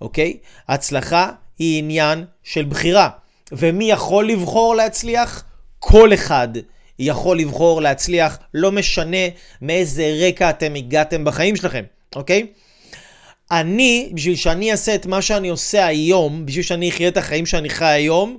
[0.00, 0.38] אוקיי?
[0.68, 3.08] הצלחה היא עניין של בחירה.
[3.52, 5.44] ומי יכול לבחור להצליח?
[5.78, 6.48] כל אחד.
[6.98, 9.26] יכול לבחור להצליח, לא משנה
[9.62, 11.84] מאיזה רקע אתם הגעתם בחיים שלכם,
[12.16, 12.46] אוקיי?
[13.50, 17.68] אני, בשביל שאני אעשה את מה שאני עושה היום, בשביל שאני אחיה את החיים שאני
[17.68, 18.38] חי היום,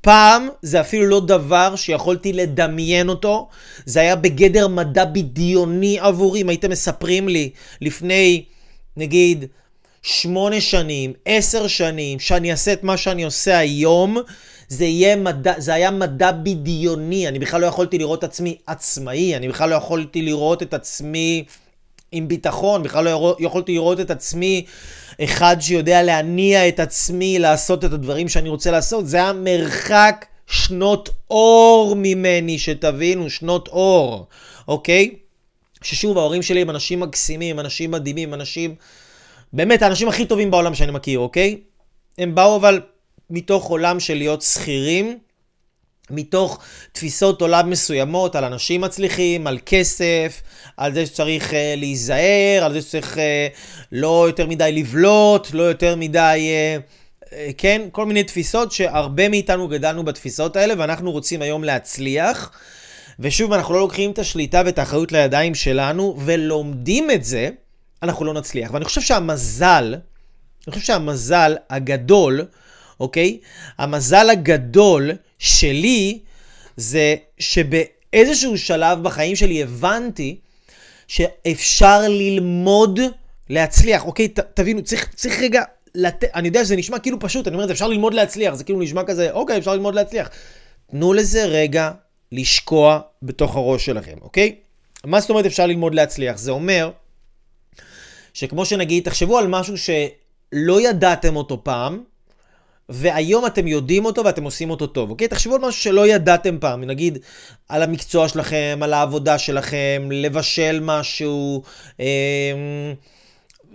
[0.00, 3.48] פעם זה אפילו לא דבר שיכולתי לדמיין אותו,
[3.84, 6.40] זה היה בגדר מדע בדיוני עבורי.
[6.40, 8.44] אם הייתם מספרים לי לפני,
[8.96, 9.44] נגיד,
[10.02, 14.18] שמונה שנים, עשר שנים, שאני אעשה את מה שאני עושה היום,
[14.70, 19.48] זה, יהיה מדע, זה היה מדע בדיוני, אני בכלל לא יכולתי לראות עצמי עצמאי, אני
[19.48, 21.44] בכלל לא יכולתי לראות את עצמי
[22.12, 24.64] עם ביטחון, בכלל לא יכולתי לראות את עצמי
[25.24, 29.06] אחד שיודע להניע את עצמי לעשות את הדברים שאני רוצה לעשות.
[29.06, 34.26] זה היה מרחק שנות אור ממני, שתבינו, שנות אור,
[34.68, 35.14] אוקיי?
[35.82, 38.74] ששוב, ההורים שלי הם אנשים מקסימים, אנשים מדהימים, אנשים...
[39.52, 41.56] באמת, האנשים הכי טובים בעולם שאני מכיר, אוקיי?
[42.18, 42.80] הם באו אבל
[43.30, 45.18] מתוך עולם של להיות שכירים,
[46.10, 46.58] מתוך
[46.92, 50.42] תפיסות עולם מסוימות על אנשים מצליחים, על כסף,
[50.76, 53.20] על זה שצריך uh, להיזהר, על זה שצריך uh,
[53.92, 56.50] לא יותר מדי לבלוט, לא יותר מדי,
[57.24, 57.24] uh,
[57.58, 62.52] כן, כל מיני תפיסות שהרבה מאיתנו גדלנו בתפיסות האלה, ואנחנו רוצים היום להצליח.
[63.20, 67.48] ושוב, אנחנו לא לוקחים את השליטה ואת האחריות לידיים שלנו ולומדים את זה,
[68.02, 68.70] אנחנו לא נצליח.
[68.72, 69.94] ואני חושב שהמזל,
[70.66, 72.44] אני חושב שהמזל הגדול,
[73.00, 73.38] אוקיי?
[73.78, 76.18] המזל הגדול שלי
[76.76, 80.36] זה שבאיזשהו שלב בחיים שלי הבנתי
[81.08, 83.00] שאפשר ללמוד
[83.48, 84.04] להצליח.
[84.04, 85.62] אוקיי, ת, תבינו, צריך, צריך רגע
[85.94, 86.24] לת...
[86.34, 89.04] אני יודע שזה נשמע כאילו פשוט, אני אומר, זה אפשר ללמוד להצליח, זה כאילו נשמע
[89.04, 90.30] כזה, אוקיי, אפשר ללמוד להצליח.
[90.90, 91.90] תנו לזה רגע
[92.32, 94.56] לשקוע בתוך הראש שלכם, אוקיי?
[95.04, 96.38] מה זאת אומרת אפשר ללמוד להצליח?
[96.38, 96.90] זה אומר
[98.34, 102.02] שכמו שנגיד, תחשבו על משהו שלא ידעתם אותו פעם,
[102.90, 105.28] והיום אתם יודעים אותו ואתם עושים אותו טוב, אוקיי?
[105.28, 107.18] תחשבו על משהו שלא ידעתם פעם, נגיד
[107.68, 111.62] על המקצוע שלכם, על העבודה שלכם, לבשל משהו,
[112.00, 112.06] אה,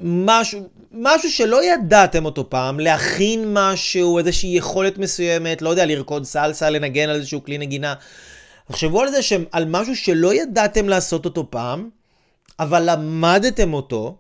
[0.02, 6.70] משהו, משהו שלא ידעתם אותו פעם, להכין משהו, איזושהי יכולת מסוימת, לא יודע, לרקוד סלסה,
[6.70, 7.94] לנגן על איזשהו כלי נגינה.
[8.68, 9.20] תחשבו על זה
[9.52, 11.90] על משהו שלא ידעתם לעשות אותו פעם,
[12.60, 14.16] אבל למדתם אותו,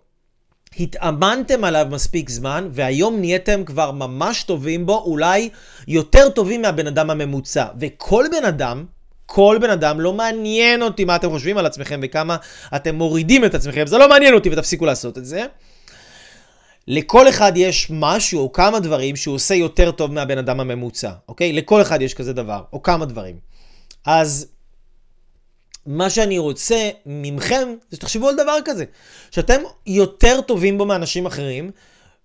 [0.79, 5.49] התאמנתם עליו מספיק זמן, והיום נהייתם כבר ממש טובים בו, אולי
[5.87, 7.65] יותר טובים מהבן אדם הממוצע.
[7.79, 8.85] וכל בן אדם,
[9.25, 12.37] כל בן אדם, לא מעניין אותי מה אתם חושבים על עצמכם וכמה
[12.75, 15.45] אתם מורידים את עצמכם, זה לא מעניין אותי ותפסיקו לעשות את זה.
[16.87, 21.53] לכל אחד יש משהו או כמה דברים שהוא עושה יותר טוב מהבן אדם הממוצע, אוקיי?
[21.53, 23.35] לכל אחד יש כזה דבר, או כמה דברים.
[24.05, 24.47] אז
[25.85, 28.85] מה שאני רוצה ממכם, זה שתחשבו על דבר כזה,
[29.31, 31.71] שאתם יותר טובים בו מאנשים אחרים,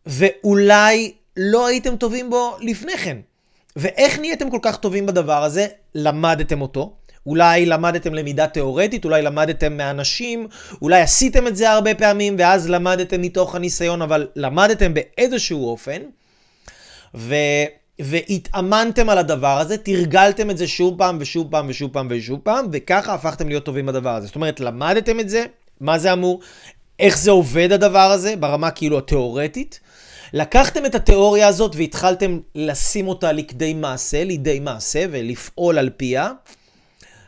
[0.06, 3.16] ואולי לא הייתם טובים בו לפני כן.
[3.76, 5.66] ואיך נהייתם כל כך טובים בדבר הזה?
[5.94, 6.96] למדתם אותו.
[7.26, 10.48] אולי למדתם למידה תיאורטית, אולי למדתם מאנשים,
[10.82, 16.02] אולי עשיתם את זה הרבה פעמים, ואז למדתם מתוך הניסיון, אבל למדתם באיזשהו אופן.
[17.14, 17.34] ו...
[18.04, 22.66] והתאמנתם על הדבר הזה, תרגלתם את זה שוב פעם ושוב פעם ושוב פעם ושוב פעם,
[22.72, 24.26] וככה הפכתם להיות טובים בדבר הזה.
[24.26, 25.44] זאת אומרת, למדתם את זה,
[25.80, 26.40] מה זה אמור,
[26.98, 29.80] איך זה עובד הדבר הזה, ברמה כאילו התיאורטית.
[30.32, 36.30] לקחתם את התיאוריה הזאת והתחלתם לשים אותה לכדי מעשה, לידי מעשה, ולפעול על פיה,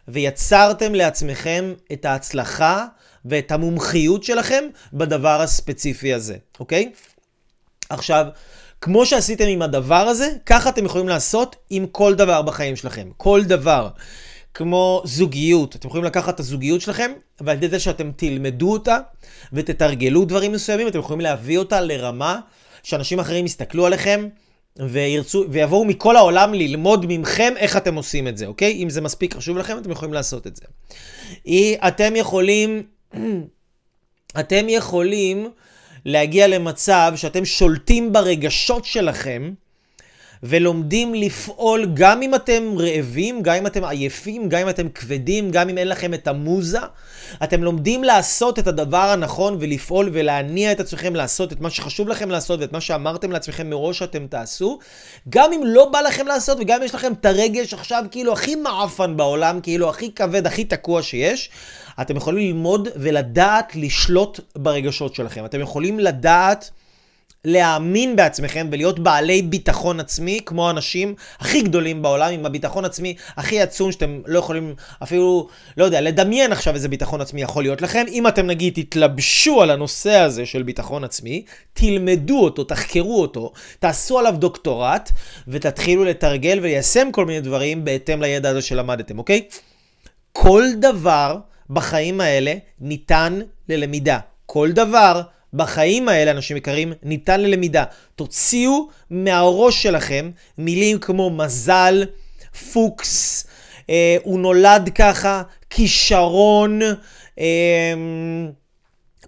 [0.08, 2.86] ויצרתם לעצמכם את ההצלחה
[3.24, 6.92] ואת המומחיות שלכם בדבר הספציפי הזה, אוקיי?
[7.90, 8.26] עכשיו,
[8.82, 13.08] כמו שעשיתם עם הדבר הזה, ככה אתם יכולים לעשות עם כל דבר בחיים שלכם.
[13.16, 13.88] כל דבר.
[14.54, 18.98] כמו זוגיות, אתם יכולים לקחת את הזוגיות שלכם, ועל ידי זה שאתם תלמדו אותה
[19.52, 22.40] ותתרגלו דברים מסוימים, אתם יכולים להביא אותה לרמה
[22.82, 24.28] שאנשים אחרים יסתכלו עליכם
[24.76, 28.82] וירצו, ויבואו מכל העולם ללמוד ממכם איך אתם עושים את זה, אוקיי?
[28.82, 30.64] אם זה מספיק חשוב לכם, אתם יכולים לעשות את זה.
[31.88, 32.82] אתם יכולים,
[34.40, 35.50] אתם יכולים
[36.04, 39.52] להגיע למצב שאתם שולטים ברגשות שלכם
[40.42, 45.68] ולומדים לפעול גם אם אתם רעבים, גם אם אתם עייפים, גם אם אתם כבדים, גם
[45.68, 46.78] אם אין לכם את המוזה.
[47.44, 52.30] אתם לומדים לעשות את הדבר הנכון ולפעול ולהניע את עצמכם לעשות את מה שחשוב לכם
[52.30, 54.78] לעשות ואת מה שאמרתם לעצמכם מראש שאתם תעשו.
[55.28, 58.54] גם אם לא בא לכם לעשות וגם אם יש לכם את הרגש עכשיו כאילו הכי
[58.54, 61.50] מעפן בעולם, כאילו הכי כבד, הכי תקוע שיש.
[62.00, 65.44] אתם יכולים ללמוד ולדעת לשלוט ברגשות שלכם.
[65.44, 66.70] אתם יכולים לדעת
[67.44, 73.60] להאמין בעצמכם ולהיות בעלי ביטחון עצמי, כמו האנשים הכי גדולים בעולם, עם הביטחון עצמי הכי
[73.60, 78.04] עצום שאתם לא יכולים אפילו, לא יודע, לדמיין עכשיו איזה ביטחון עצמי יכול להיות לכם.
[78.12, 84.18] אם אתם נגיד תתלבשו על הנושא הזה של ביטחון עצמי, תלמדו אותו, תחקרו אותו, תעשו
[84.18, 85.10] עליו דוקטורט,
[85.48, 89.42] ותתחילו לתרגל וליישם כל מיני דברים בהתאם לידע הזה שלמדתם, אוקיי?
[90.32, 91.36] כל דבר
[91.72, 94.18] בחיים האלה ניתן ללמידה.
[94.46, 95.22] כל דבר
[95.54, 97.84] בחיים האלה, אנשים יקרים, ניתן ללמידה.
[98.16, 102.04] תוציאו מהראש שלכם מילים כמו מזל,
[102.72, 103.46] פוקס,
[103.90, 106.80] אה, הוא נולד ככה, כישרון,
[107.38, 107.94] אה,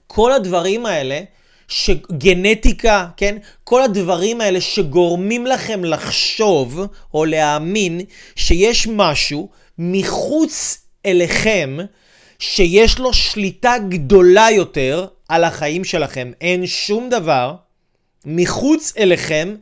[0.07, 1.20] כל הדברים האלה,
[1.68, 3.37] שגנטיקה, כן?
[3.64, 6.80] כל הדברים האלה שגורמים לכם לחשוב
[7.14, 8.00] או להאמין
[8.37, 11.76] שיש משהו מחוץ אליכם,
[12.38, 16.33] שיש לו שליטה גדולה יותר על החיים שלכם.
[16.40, 17.55] אין שום דבר
[18.25, 19.55] מחוץ אליכם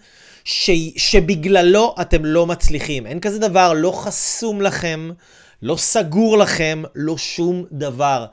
[0.45, 0.71] ש...
[0.97, 3.07] שבגללו אתם לא מצליחים.
[3.07, 5.11] אין כזה דבר, לא חסום לכם,
[5.63, 8.27] לא סגור לכם, לא שום דבר.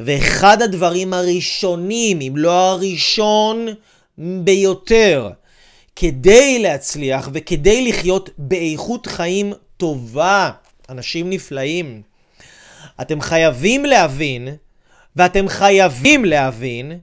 [0.00, 3.66] ואחד הדברים הראשונים, אם לא הראשון
[4.18, 5.30] ביותר,
[5.96, 10.50] כדי להצליח וכדי לחיות באיכות חיים טובה,
[10.88, 12.02] אנשים נפלאים,
[13.00, 14.48] אתם חייבים להבין,
[15.16, 16.98] ואתם חייבים להבין,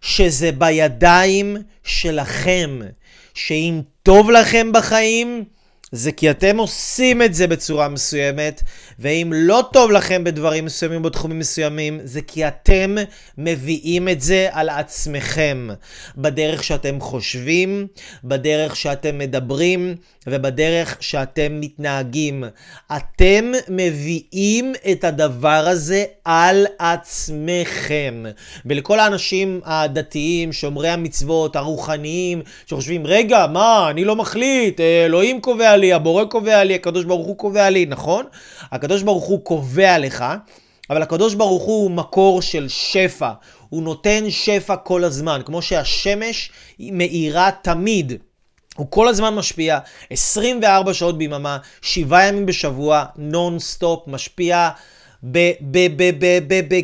[0.00, 2.80] שזה בידיים שלכם.
[3.34, 5.44] שאם טוב לכם בחיים,
[5.92, 8.62] זה כי אתם עושים את זה בצורה מסוימת,
[8.98, 12.96] ואם לא טוב לכם בדברים מסוימים, בתחומים מסוימים, זה כי אתם
[13.38, 15.68] מביאים את זה על עצמכם.
[16.16, 17.86] בדרך שאתם חושבים,
[18.24, 19.94] בדרך שאתם מדברים,
[20.26, 22.44] ובדרך שאתם מתנהגים.
[22.96, 28.24] אתם מביאים את הדבר הזה על עצמכם.
[28.66, 35.92] ולכל האנשים הדתיים, שומרי המצוות, הרוחניים, שחושבים, רגע, מה, אני לא מחליט, אלוהים קובע לי,
[35.92, 38.24] הבורא קובע לי, הקדוש ברוך הוא קובע לי, נכון?
[38.62, 40.24] הקדוש ברוך הוא קובע לך,
[40.90, 43.30] אבל הקדוש ברוך הוא מקור של שפע.
[43.68, 48.12] הוא נותן שפע כל הזמן, כמו שהשמש מאירה תמיד.
[48.76, 49.78] הוא כל הזמן משפיע,
[50.10, 54.68] 24 שעות ביממה, 7 ימים בשבוע, נונסטופ, משפיע
[55.22, 55.50] ב...
[55.60, 55.78] ב...
[55.96, 56.10] ב...
[56.18, 56.38] ב...
[56.48, 56.74] ב...
[56.74, 56.80] ב...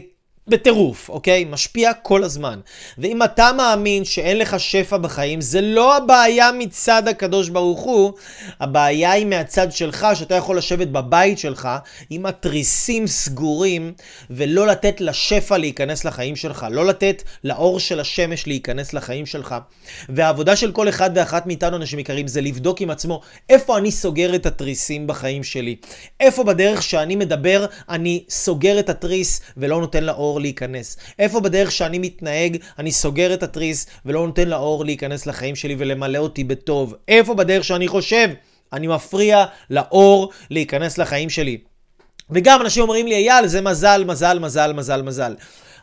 [0.48, 1.44] בטירוף, אוקיי?
[1.44, 2.60] משפיע כל הזמן.
[2.98, 8.12] ואם אתה מאמין שאין לך שפע בחיים, זה לא הבעיה מצד הקדוש ברוך הוא,
[8.60, 11.68] הבעיה היא מהצד שלך, שאתה יכול לשבת בבית שלך
[12.10, 13.92] עם התריסים סגורים,
[14.30, 19.54] ולא לתת לשפע להיכנס לחיים שלך, לא לתת לאור של השמש להיכנס לחיים שלך.
[20.08, 24.34] והעבודה של כל אחד ואחת מאיתנו, אנשים יקרים, זה לבדוק עם עצמו איפה אני סוגר
[24.34, 25.76] את התריסים בחיים שלי.
[26.20, 30.96] איפה בדרך שאני מדבר, אני סוגר את התריס ולא נותן לאור לאור להיכנס?
[31.18, 36.18] איפה בדרך שאני מתנהג, אני סוגר את התריס ולא נותן לאור להיכנס לחיים שלי ולמלא
[36.18, 36.94] אותי בטוב?
[37.08, 38.28] איפה בדרך שאני חושב,
[38.72, 41.58] אני מפריע לאור להיכנס לחיים שלי?
[42.30, 45.34] וגם אנשים אומרים לי, אייל, זה מזל, מזל, מזל, מזל, מזל.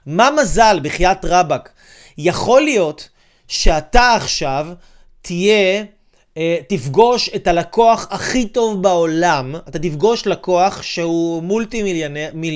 [0.06, 1.70] מה מזל, בחייאת רבאק?
[2.18, 3.10] יכול להיות
[3.48, 4.68] שאתה עכשיו
[5.22, 5.84] תהיה...
[6.38, 12.04] אה, תפגוש את הלקוח הכי טוב בעולם, אתה תפגוש לקוח שהוא מולטי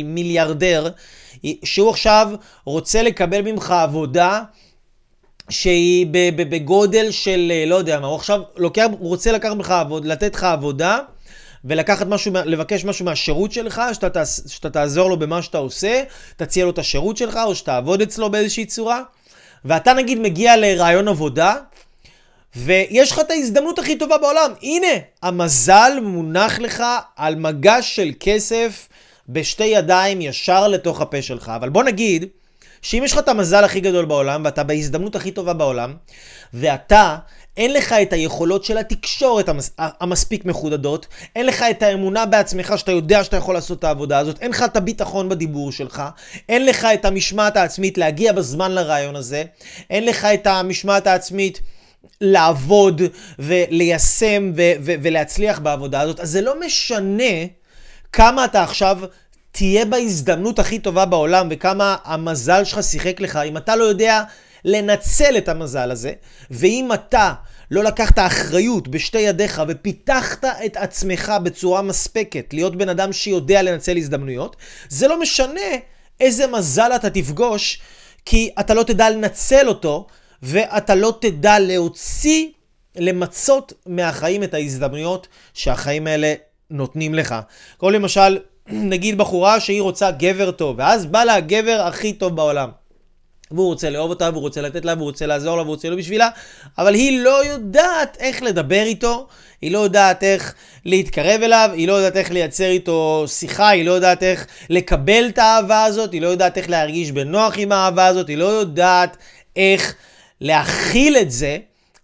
[0.07, 0.89] מיליארדר,
[1.63, 2.29] שהוא עכשיו
[2.65, 4.43] רוצה לקבל ממך עבודה
[5.49, 10.07] שהיא בגודל של, אה, לא יודע מה, הוא עכשיו לוקח, הוא רוצה לקחת ממך עבודה,
[10.07, 10.99] לתת לך עבודה
[11.65, 16.03] ולקחת משהו, לבקש משהו מהשירות שלך, שאתה, שאתה תעזור לו במה שאתה עושה,
[16.37, 19.01] תציע לו את השירות שלך או שתעבוד אצלו באיזושהי צורה,
[19.65, 21.55] ואתה נגיד מגיע לרעיון עבודה,
[22.55, 24.51] ויש לך את ההזדמנות הכי טובה בעולם.
[24.61, 24.87] הנה,
[25.23, 26.83] המזל מונח לך
[27.15, 28.87] על מגש של כסף
[29.29, 31.51] בשתי ידיים ישר לתוך הפה שלך.
[31.55, 32.25] אבל בוא נגיד
[32.81, 35.93] שאם יש לך את המזל הכי גדול בעולם, ואתה בהזדמנות הכי טובה בעולם,
[36.53, 37.17] ואתה,
[37.57, 39.71] אין לך את היכולות של התקשורת המס...
[39.77, 44.41] המספיק מחודדות, אין לך את האמונה בעצמך שאתה יודע שאתה יכול לעשות את העבודה הזאת,
[44.41, 46.03] אין לך את הביטחון בדיבור שלך,
[46.49, 49.43] אין לך את המשמעת העצמית להגיע בזמן לרעיון הזה,
[49.89, 51.61] אין לך את המשמעת העצמית
[52.21, 53.01] לעבוד
[53.39, 57.33] וליישם ו- ו- ולהצליח בעבודה הזאת, אז זה לא משנה
[58.11, 58.99] כמה אתה עכשיו
[59.51, 64.23] תהיה בהזדמנות הכי טובה בעולם וכמה המזל שלך שיחק לך, אם אתה לא יודע
[64.65, 66.11] לנצל את המזל הזה,
[66.51, 67.33] ואם אתה
[67.71, 73.97] לא לקחת אחריות בשתי ידיך ופיתחת את עצמך בצורה מספקת, להיות בן אדם שיודע לנצל
[73.97, 74.55] הזדמנויות,
[74.89, 75.69] זה לא משנה
[76.19, 77.81] איזה מזל אתה תפגוש,
[78.25, 80.07] כי אתה לא תדע לנצל אותו,
[80.43, 82.47] ואתה לא תדע להוציא,
[82.99, 86.33] למצות מהחיים את ההזדמנויות שהחיים האלה
[86.71, 87.35] נותנים לך.
[87.79, 92.69] כמו למשל, נגיד בחורה שהיא רוצה גבר טוב, ואז בא לה הגבר הכי טוב בעולם.
[93.51, 95.99] והוא רוצה לאהוב אותה, והוא רוצה לתת לה, והוא רוצה לעזור לה, והוא רוצה להיות
[95.99, 96.29] בשבילה,
[96.77, 99.27] אבל היא לא יודעת איך לדבר איתו,
[99.61, 100.53] היא לא יודעת איך
[100.85, 105.37] להתקרב אליו, היא לא יודעת איך לייצר איתו שיחה, היא לא יודעת איך לקבל את
[105.37, 109.17] האהבה הזאת, היא לא יודעת איך להרגיש בנוח עם האהבה הזאת, היא לא יודעת
[109.55, 109.95] איך
[110.41, 111.57] להכיל את זה,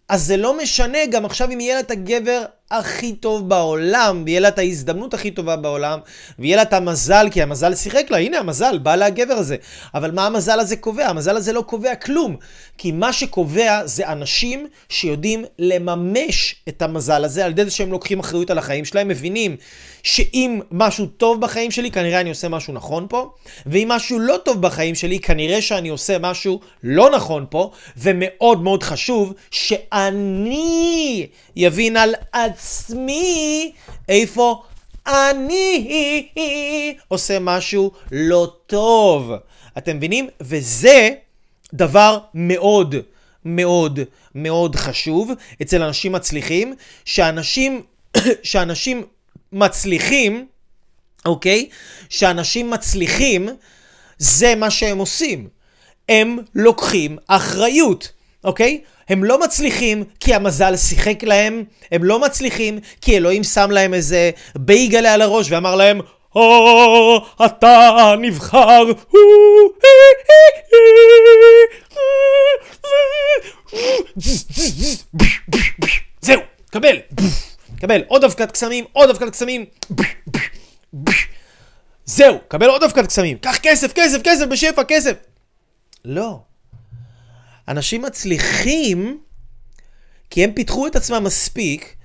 [0.10, 4.40] אז זה לא משנה גם עכשיו אם יהיה לה את הגבר הכי טוב בעולם, ויהיה
[4.40, 6.00] לה את ההזדמנות הכי טובה בעולם,
[6.40, 9.56] ויהיה לה את המזל, כי המזל שיחק לה, הנה המזל, בא לה הגבר הזה.
[9.94, 11.08] אבל מה המזל הזה קובע?
[11.08, 12.36] המזל הזה לא קובע כלום,
[12.78, 18.20] כי מה שקובע זה אנשים שיודעים לממש את המזל הזה, על ידי זה שהם לוקחים
[18.20, 19.56] אחריות על החיים שלהם, מבינים
[20.04, 23.32] שאם משהו טוב בחיים שלי, כנראה אני עושה משהו נכון פה,
[23.66, 28.84] ואם משהו לא טוב בחיים שלי, כנראה שאני עושה משהו לא נכון פה, ומאוד מאוד
[28.84, 33.72] חשוב שאני יבין על עצמי
[34.10, 34.64] איפה
[35.08, 36.28] אני
[37.08, 39.32] עושה משהו לא טוב.
[39.78, 40.28] אתם מבינים?
[40.42, 41.10] וזה
[41.74, 42.96] דבר מאוד
[43.46, 44.00] מאוד
[44.36, 47.82] מאוד חשוב אצל אנשים מצליחים, שאנשים,
[48.44, 49.04] שאנשים
[49.54, 50.46] מצליחים,
[51.26, 51.70] אוקיי?
[52.10, 53.50] שאנשים מצליחים,
[54.18, 55.48] זה מה שהם עושים.
[56.10, 58.12] הם לוקחים אחריות,
[58.44, 58.82] אוקיי?
[59.10, 64.32] הם לא מצליחים כי המזל שיחק להם, הם לא מצליחים כי אלוהים שם להם איזה
[64.56, 66.02] בייגלה על הראש ואמר להם,
[66.36, 68.84] או, אתה נבחר.
[76.22, 76.98] זהו, קבל.
[77.84, 78.02] קבל.
[78.08, 79.66] עוד אבקת קסמים, עוד אבקת קסמים.
[82.06, 83.38] זהו, קבל עוד אבקת קסמים.
[83.38, 85.14] קח כסף, כסף, כסף, בשפע, כסף.
[86.06, 86.40] לא.
[87.68, 89.20] אנשים מצליחים
[90.30, 91.96] כי הם פיתחו את עצמם מספיק,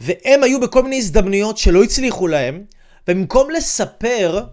[0.00, 2.64] והם היו בכל מיני הזדמנויות שלא הצליחו להם,
[3.08, 4.44] ובמקום לספר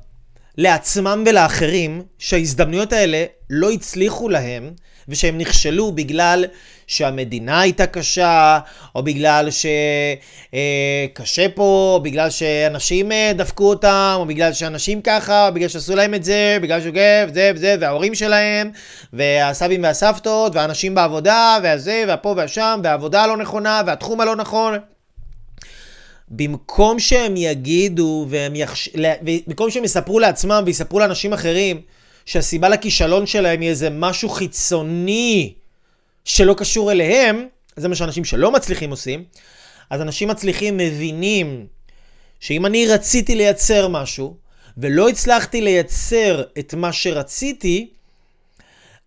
[0.57, 4.73] לעצמם ולאחרים שההזדמנויות האלה לא הצליחו להם,
[5.07, 6.45] ושהם נכשלו בגלל
[6.89, 8.59] שהמדינה הייתה קשה,
[8.95, 15.47] או בגלל שקשה אה, פה, או בגלל שאנשים אה, דפקו אותם, או בגלל שאנשים ככה,
[15.47, 18.71] או בגלל שעשו להם את זה, בגלל שוגב, זה וזה, וההורים שלהם,
[19.13, 24.77] והסבים והסבתות, והאנשים בעבודה, והזה, והפה והשם, והעבודה הלא נכונה, והתחום הלא נכון.
[26.29, 28.89] במקום שהם יגידו, והם יחש...
[29.47, 31.81] במקום שהם יספרו לעצמם ויספרו לאנשים אחרים,
[32.25, 35.53] שהסיבה לכישלון שלהם היא איזה משהו חיצוני
[36.25, 39.23] שלא קשור אליהם, זה מה שאנשים שלא מצליחים עושים,
[39.89, 41.67] אז אנשים מצליחים מבינים
[42.39, 44.35] שאם אני רציתי לייצר משהו,
[44.77, 47.89] ולא הצלחתי לייצר את מה שרציתי,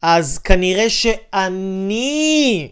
[0.02, 2.68] אז כנראה שאני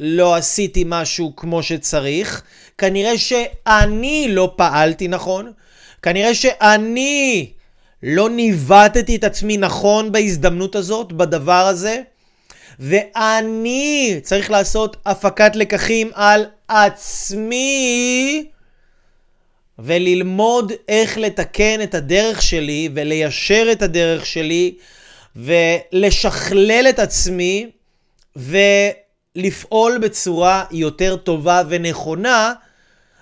[0.00, 2.42] לא עשיתי משהו כמו שצריך,
[2.78, 5.52] כנראה שאני לא פעלתי נכון,
[6.02, 7.52] כנראה שאני
[8.02, 12.02] לא ניווטתי את עצמי נכון בהזדמנות הזאת, בדבר הזה,
[12.78, 18.46] ואני צריך לעשות הפקת לקחים על עצמי
[19.78, 24.74] וללמוד איך לתקן את הדרך שלי וליישר את הדרך שלי
[25.36, 27.70] ולשכלל את עצמי
[28.36, 32.52] ולפעול בצורה יותר טובה ונכונה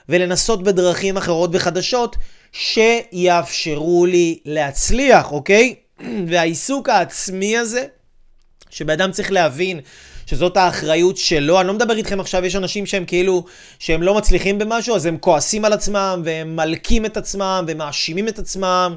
[0.09, 2.16] ולנסות בדרכים אחרות וחדשות
[2.53, 5.74] שיאפשרו לי להצליח, אוקיי?
[6.28, 7.84] והעיסוק העצמי הזה,
[8.71, 9.81] שבן אדם צריך להבין
[10.27, 11.61] שזאת האחריות שלו.
[11.61, 13.45] אני לא מדבר איתכם עכשיו, יש אנשים שהם כאילו,
[13.79, 18.39] שהם לא מצליחים במשהו, אז הם כועסים על עצמם, והם מלקים את עצמם, ומאשימים את
[18.39, 18.95] עצמם,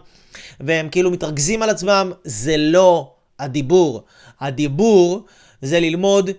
[0.59, 2.11] והם כאילו מתרכזים על עצמם.
[2.23, 4.03] זה לא הדיבור.
[4.39, 5.25] הדיבור
[5.61, 6.29] זה ללמוד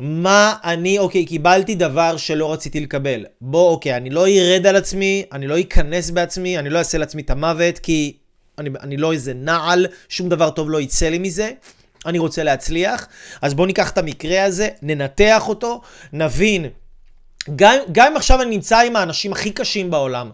[0.00, 3.24] מה אני, אוקיי, קיבלתי דבר שלא רציתי לקבל.
[3.40, 7.22] בוא, אוקיי, אני לא ארד על עצמי, אני לא אכנס בעצמי, אני לא אעשה לעצמי
[7.22, 8.16] את המוות, כי
[8.58, 11.50] אני, אני לא איזה נעל, שום דבר טוב לא יצא לי מזה.
[12.06, 13.08] אני רוצה להצליח.
[13.42, 15.80] אז בואו ניקח את המקרה הזה, ננתח אותו,
[16.12, 16.66] נבין.
[17.56, 20.30] גם, אם עכשיו אני נמצא עם האנשים הכי קשים בעולם,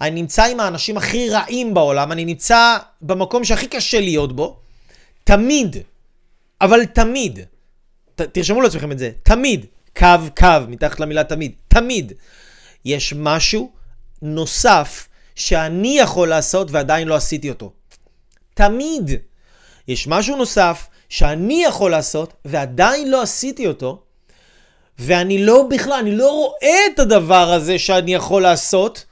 [0.00, 4.56] אני נמצא עם האנשים הכי רעים בעולם, אני נמצא במקום שהכי קשה להיות בו,
[5.24, 5.76] תמיד,
[6.60, 7.38] אבל תמיד,
[8.14, 9.66] ת, תרשמו לעצמכם את זה, תמיד,
[9.96, 10.06] קו
[10.36, 12.12] קו, מתחת למילה תמיד, תמיד,
[12.84, 13.72] יש משהו
[14.22, 17.72] נוסף שאני יכול לעשות ועדיין לא עשיתי אותו.
[18.54, 19.10] תמיד.
[19.88, 24.02] יש משהו נוסף שאני יכול לעשות ועדיין לא עשיתי אותו,
[24.98, 29.04] ואני לא בכלל, אני לא רואה את הדבר הזה שאני יכול לעשות,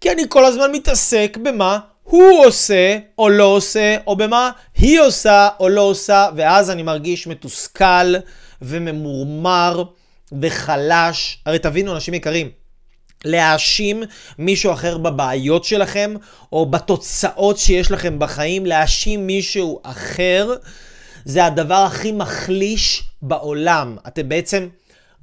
[0.00, 5.48] כי אני כל הזמן מתעסק במה הוא עושה או לא עושה, או במה היא עושה
[5.60, 8.14] או לא עושה, ואז אני מרגיש מתוסכל
[8.62, 9.82] וממורמר
[10.40, 11.38] וחלש.
[11.46, 12.50] הרי תבינו, אנשים יקרים,
[13.24, 14.02] להאשים
[14.38, 16.14] מישהו אחר בבעיות שלכם,
[16.52, 20.54] או בתוצאות שיש לכם בחיים, להאשים מישהו אחר,
[21.26, 23.96] זה הדבר הכי מחליש בעולם.
[24.06, 24.68] אתם בעצם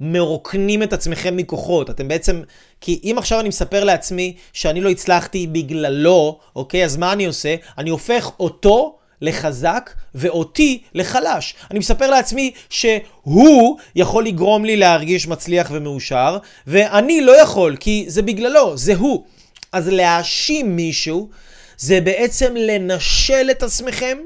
[0.00, 1.90] מרוקנים את עצמכם מכוחות.
[1.90, 2.42] אתם בעצם...
[2.80, 6.84] כי אם עכשיו אני מספר לעצמי שאני לא הצלחתי בגללו, אוקיי?
[6.84, 7.54] אז מה אני עושה?
[7.78, 11.54] אני הופך אותו לחזק ואותי לחלש.
[11.70, 18.22] אני מספר לעצמי שהוא יכול לגרום לי להרגיש מצליח ומאושר, ואני לא יכול, כי זה
[18.22, 19.24] בגללו, זה הוא.
[19.72, 21.28] אז להאשים מישהו
[21.76, 24.18] זה בעצם לנשל את עצמכם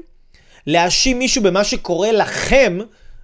[0.67, 2.77] להאשים מישהו במה שקורה לכם,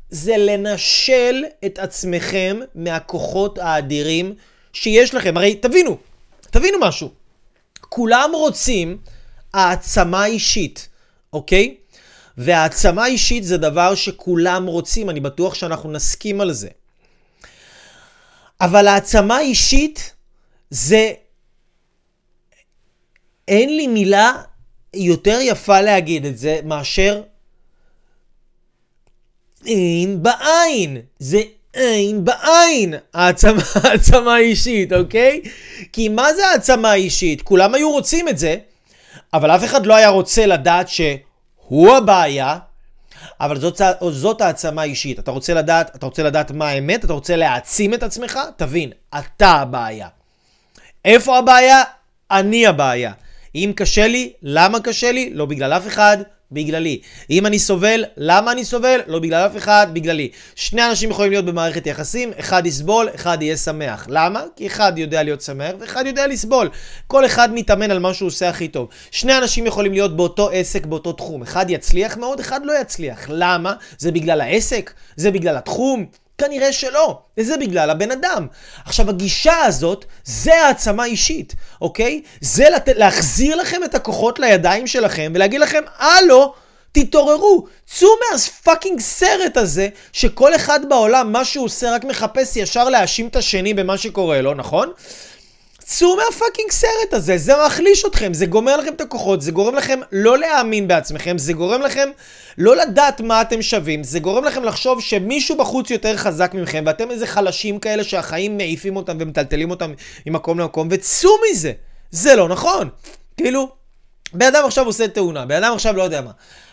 [0.09, 4.36] זה לנשל את עצמכם מהכוחות האדירים
[4.73, 5.38] שיש לכם.
[5.38, 5.97] הרי תבינו,
[6.41, 7.09] תבינו משהו.
[7.89, 8.97] כולם רוצים
[9.53, 10.89] העצמה אישית,
[11.33, 11.75] אוקיי?
[12.38, 16.67] והעצמה אישית זה דבר שכולם רוצים, אני בטוח שאנחנו נסכים על זה.
[18.61, 20.13] אבל העצמה אישית
[20.69, 21.11] זה...
[23.47, 24.33] אין לי מילה
[24.95, 27.21] יותר יפה להגיד את זה מאשר
[29.65, 31.01] אין בעין.
[31.19, 31.41] זה
[31.73, 32.93] אין בעין.
[33.13, 35.41] העצמה, העצמה אישית, אוקיי?
[35.93, 37.41] כי מה זה העצמה אישית?
[37.41, 38.55] כולם היו רוצים את זה,
[39.33, 42.57] אבל אף אחד לא היה רוצה לדעת שהוא הבעיה,
[43.39, 43.81] אבל זאת,
[44.11, 45.19] זאת העצמה אישית.
[45.19, 49.47] אתה רוצה לדעת, אתה רוצה לדעת מה האמת, אתה רוצה להעצים את עצמך, תבין, אתה
[49.47, 50.07] הבעיה.
[51.05, 51.83] איפה הבעיה?
[52.31, 53.11] אני הבעיה.
[53.56, 55.30] אם קשה לי, למה קשה לי?
[55.34, 56.18] לא בגלל אף אחד,
[56.51, 56.99] בגללי.
[57.30, 58.99] אם אני סובל, למה אני סובל?
[59.08, 60.30] לא בגלל אף אחד, בגללי.
[60.56, 64.08] שני אנשים יכולים להיות במערכת יחסים, אחד יסבול, אחד יהיה שמח.
[64.10, 64.43] למה?
[64.56, 66.70] כי אחד יודע להיות שמח ואחד יודע לסבול.
[67.08, 68.88] כל אחד מתאמן על מה שהוא עושה הכי טוב.
[69.12, 71.41] שני אנשים יכולים להיות באותו עסק, באותו תחום.
[71.41, 73.26] אחד יצליח מאוד, אחד לא יצליח.
[73.30, 73.74] למה?
[73.97, 74.93] זה בגלל העסק?
[75.16, 76.06] זה בגלל התחום?
[76.38, 78.47] כנראה שלא, וזה בגלל הבן אדם.
[78.86, 82.21] עכשיו, הגישה הזאת, זה העצמה אישית, אוקיי?
[82.41, 82.89] זה לת...
[82.95, 86.53] להחזיר לכם את הכוחות לידיים שלכם ולהגיד לכם, הלו,
[86.91, 93.27] תתעוררו, צאו מהפאקינג סרט הזה, שכל אחד בעולם, מה שהוא עושה, רק מחפש ישר להאשים
[93.27, 94.91] את השני במה שקורה לו, נכון?
[95.88, 99.99] צאו מהפאקינג סרט הזה, זה מחליש אתכם, זה גומר לכם את הכוחות, זה גורם לכם
[100.11, 102.09] לא להאמין בעצמכם, זה גורם לכם
[102.57, 107.11] לא לדעת מה אתם שווים, זה גורם לכם לחשוב שמישהו בחוץ יותר חזק ממכם, ואתם
[107.11, 109.93] איזה חלשים כאלה שהחיים מעיפים אותם ומטלטלים אותם
[110.25, 111.71] ממקום למקום, וצאו מזה,
[112.11, 112.89] זה לא נכון.
[113.38, 113.69] כאילו,
[114.33, 116.31] בן אדם עכשיו עושה תאונה, בן אדם עכשיו לא יודע מה.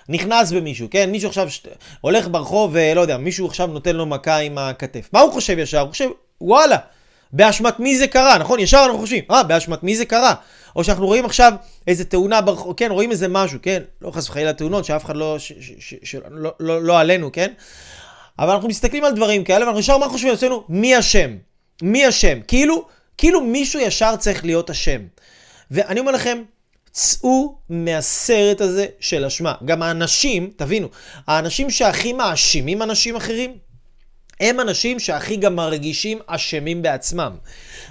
[0.09, 1.11] נכנס במישהו, כן?
[1.11, 1.63] מישהו עכשיו ש...
[2.01, 5.09] הולך ברחוב ולא יודע, מישהו עכשיו נותן לו מכה עם הכתף.
[5.13, 5.81] מה הוא חושב ישר?
[5.81, 6.09] הוא חושב,
[6.41, 6.77] וואלה,
[7.33, 8.61] באשמת מי זה קרה, נכון?
[8.61, 10.35] ישר אנחנו חושבים, אה, באשמת מי זה קרה?
[10.77, 11.53] או שאנחנו רואים עכשיו
[11.87, 13.83] איזה תאונה ברחוב, כן, רואים איזה משהו, כן?
[14.03, 17.33] לא חס וחלילה תאונות, שאף אחד לא, ש, ש, ש, ש, לא, לא, לא עלינו,
[17.33, 17.53] כן?
[18.39, 20.65] אבל אנחנו מסתכלים על דברים כאלה, ואנחנו ישר מה חושבים אצלנו?
[20.69, 21.37] מי אשם?
[21.83, 22.39] מי אשם?
[22.49, 22.85] כאילו,
[23.19, 25.01] כאילו מישהו ישר צריך להיות אשם.
[25.71, 26.43] ואני אומר לכם,
[26.91, 29.55] צאו מהסרט הזה של אשמה.
[29.65, 30.89] גם האנשים, תבינו,
[31.27, 33.57] האנשים שהכי מאשימים אנשים אחרים,
[34.43, 37.33] הם אנשים שהכי גם מרגישים אשמים בעצמם.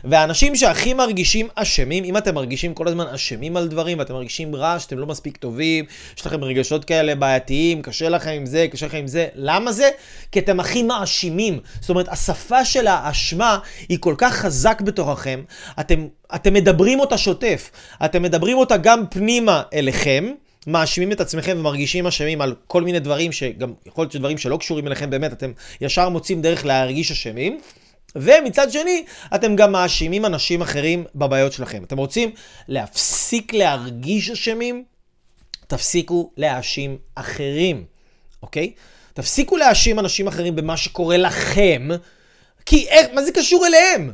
[0.04, 4.80] והאנשים שהכי מרגישים אשמים, אם אתם מרגישים כל הזמן אשמים על דברים, ואתם מרגישים רע,
[4.80, 5.86] שאתם לא מספיק טובים,
[6.18, 9.90] יש לכם רגשות כאלה בעייתיים, קשה לכם עם זה, קשה לכם עם זה, למה זה?
[10.32, 11.60] כי אתם הכי מאשימים.
[11.80, 15.42] זאת אומרת, השפה של האשמה היא כל כך חזק בתוככם,
[15.80, 17.72] אתם, אתם מדברים אותה שוטף,
[18.06, 20.32] אתם מדברים אותה גם פנימה אליכם,
[20.68, 24.88] מאשימים את עצמכם ומרגישים אשמים על כל מיני דברים שגם יכול להיות שדברים שלא קשורים
[24.88, 25.52] אליכם באמת, אתם
[25.82, 27.60] ישר מוצאים דרך להרגיש אשמים.
[28.16, 29.06] ומצד שני,
[29.36, 31.84] אתם גם מאשימים אנשים אחרים בבעיות שלכם.
[31.84, 32.32] אתם רוצים
[32.68, 34.84] להפסיק להרגיש אשמים?
[35.68, 37.86] תפסיקו להאשים אחרים,
[38.44, 38.74] אוקיי?
[39.14, 41.88] תפסיקו להאשים אנשים אחרים במה שקורה לכם,
[42.66, 44.12] כי איך, מה זה קשור אליהם?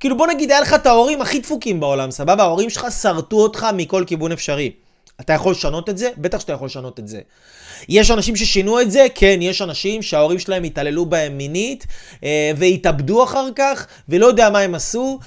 [0.00, 2.42] כאילו בוא נגיד, היה לך את ההורים הכי דפוקים בעולם, סבבה?
[2.42, 4.70] ההורים שלך שרטו אותך מכל כיוון אפשרי.
[5.20, 6.10] אתה יכול לשנות את זה?
[6.18, 7.20] בטח שאתה יכול לשנות את זה.
[7.88, 9.06] יש אנשים ששינו את זה?
[9.14, 11.86] כן, יש אנשים שההורים שלהם התעללו בהם מינית
[12.24, 15.18] אה, והתאבדו אחר כך, ולא יודע מה הם עשו,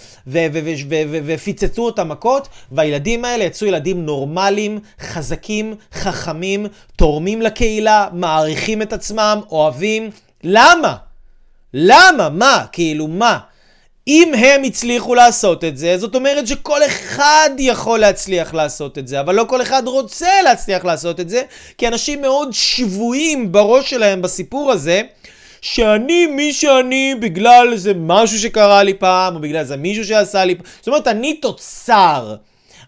[1.26, 6.66] ופיצצו אותם מכות, והילדים האלה יצאו ילדים נורמליים, חזקים, חכמים,
[6.96, 10.10] תורמים לקהילה, מעריכים את עצמם, אוהבים.
[10.44, 10.96] למה?
[11.74, 12.30] למה?
[12.30, 12.66] מה?
[12.72, 13.40] כאילו, מה?
[14.10, 19.20] אם הם הצליחו לעשות את זה, זאת אומרת שכל אחד יכול להצליח לעשות את זה,
[19.20, 21.42] אבל לא כל אחד רוצה להצליח לעשות את זה,
[21.78, 25.02] כי אנשים מאוד שבויים בראש שלהם בסיפור הזה,
[25.62, 30.56] שאני מי שאני בגלל איזה משהו שקרה לי פעם, או בגלל איזה מישהו שעשה לי
[30.56, 32.36] פעם, זאת אומרת, אני תוצר.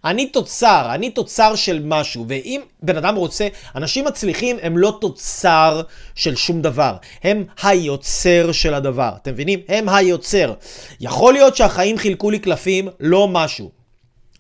[0.05, 5.81] אני תוצר, אני תוצר של משהו, ואם בן אדם רוצה, אנשים מצליחים הם לא תוצר
[6.15, 9.59] של שום דבר, הם היוצר של הדבר, אתם מבינים?
[9.67, 10.53] הם היוצר.
[10.99, 13.71] יכול להיות שהחיים חילקו לי קלפים, לא משהו.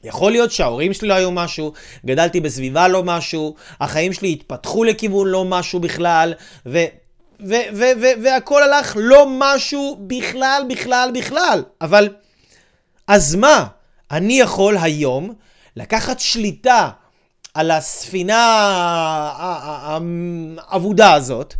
[0.03, 1.73] יכול להיות שההורים שלי לא היו משהו,
[2.05, 6.33] גדלתי בסביבה לא משהו, החיים שלי התפתחו לכיוון לא משהו בכלל,
[6.65, 6.79] ו...
[8.23, 11.63] והכל הלך לא משהו בכלל, בכלל, בכלל.
[11.81, 12.09] אבל,
[13.07, 13.65] אז מה?
[14.11, 15.33] אני יכול היום
[15.75, 16.89] לקחת שליטה
[17.53, 18.61] על הספינה
[20.67, 21.53] האבודה הזאת,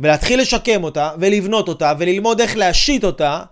[0.00, 3.42] ולהתחיל לשקם אותה, ולבנות אותה, וללמוד איך להשית אותה,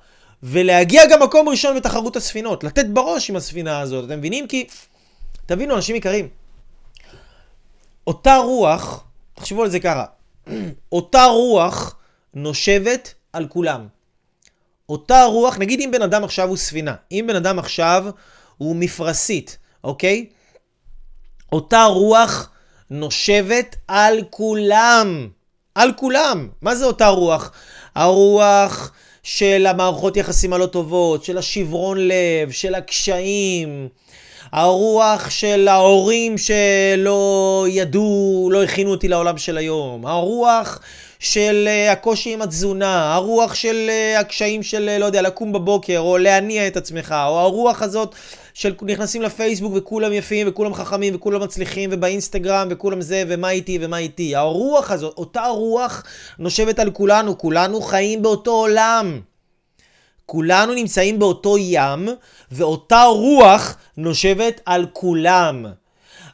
[0.43, 4.47] ולהגיע גם מקום ראשון בתחרות הספינות, לתת בראש עם הספינה הזאת, אתם מבינים?
[4.47, 4.67] כי,
[5.47, 6.29] תבינו, אנשים יקרים,
[8.07, 10.05] אותה רוח, תחשבו על זה ככה,
[10.93, 11.97] אותה רוח
[12.35, 13.87] נושבת על כולם.
[14.89, 18.07] אותה רוח, נגיד אם בן אדם עכשיו הוא ספינה, אם בן אדם עכשיו
[18.59, 20.27] הוא מפרשית, אוקיי?
[21.53, 22.51] אותה רוח
[22.91, 25.29] נושבת על כולם.
[25.75, 26.49] על כולם.
[26.63, 27.53] מה זה אותה רוח?
[27.95, 33.89] הרוח של המערכות יחסים הלא טובות, של השברון לב, של הקשיים,
[34.53, 40.81] הרוח של ההורים שלא ידעו, לא הכינו אותי לעולם של היום, הרוח
[41.19, 45.99] של uh, הקושי עם התזונה, הרוח של uh, הקשיים של, uh, לא יודע, לקום בבוקר,
[45.99, 48.15] או להניע את עצמך, או הרוח הזאת
[48.55, 53.99] של נכנסים לפייסבוק וכולם יפים וכולם חכמים וכולם מצליחים ובאינסטגרם וכולם זה ומה איתי ומה
[53.99, 54.37] איתי.
[54.37, 56.05] הרוח הזאת, אותה רוח
[56.39, 59.21] נושבת על כולנו, כולנו חיים באותו עולם.
[60.27, 62.09] כולנו נמצאים באותו ים
[62.51, 65.67] ואותה רוח נושבת על כולם.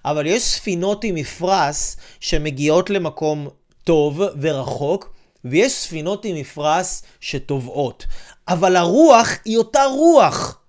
[0.04, 3.48] אבל יש ספינות עם מפרש שמגיעות למקום
[3.84, 5.12] טוב ורחוק,
[5.44, 8.06] ויש ספינות עם מפרש שטובעות.
[8.48, 10.59] אבל הרוח היא אותה רוח.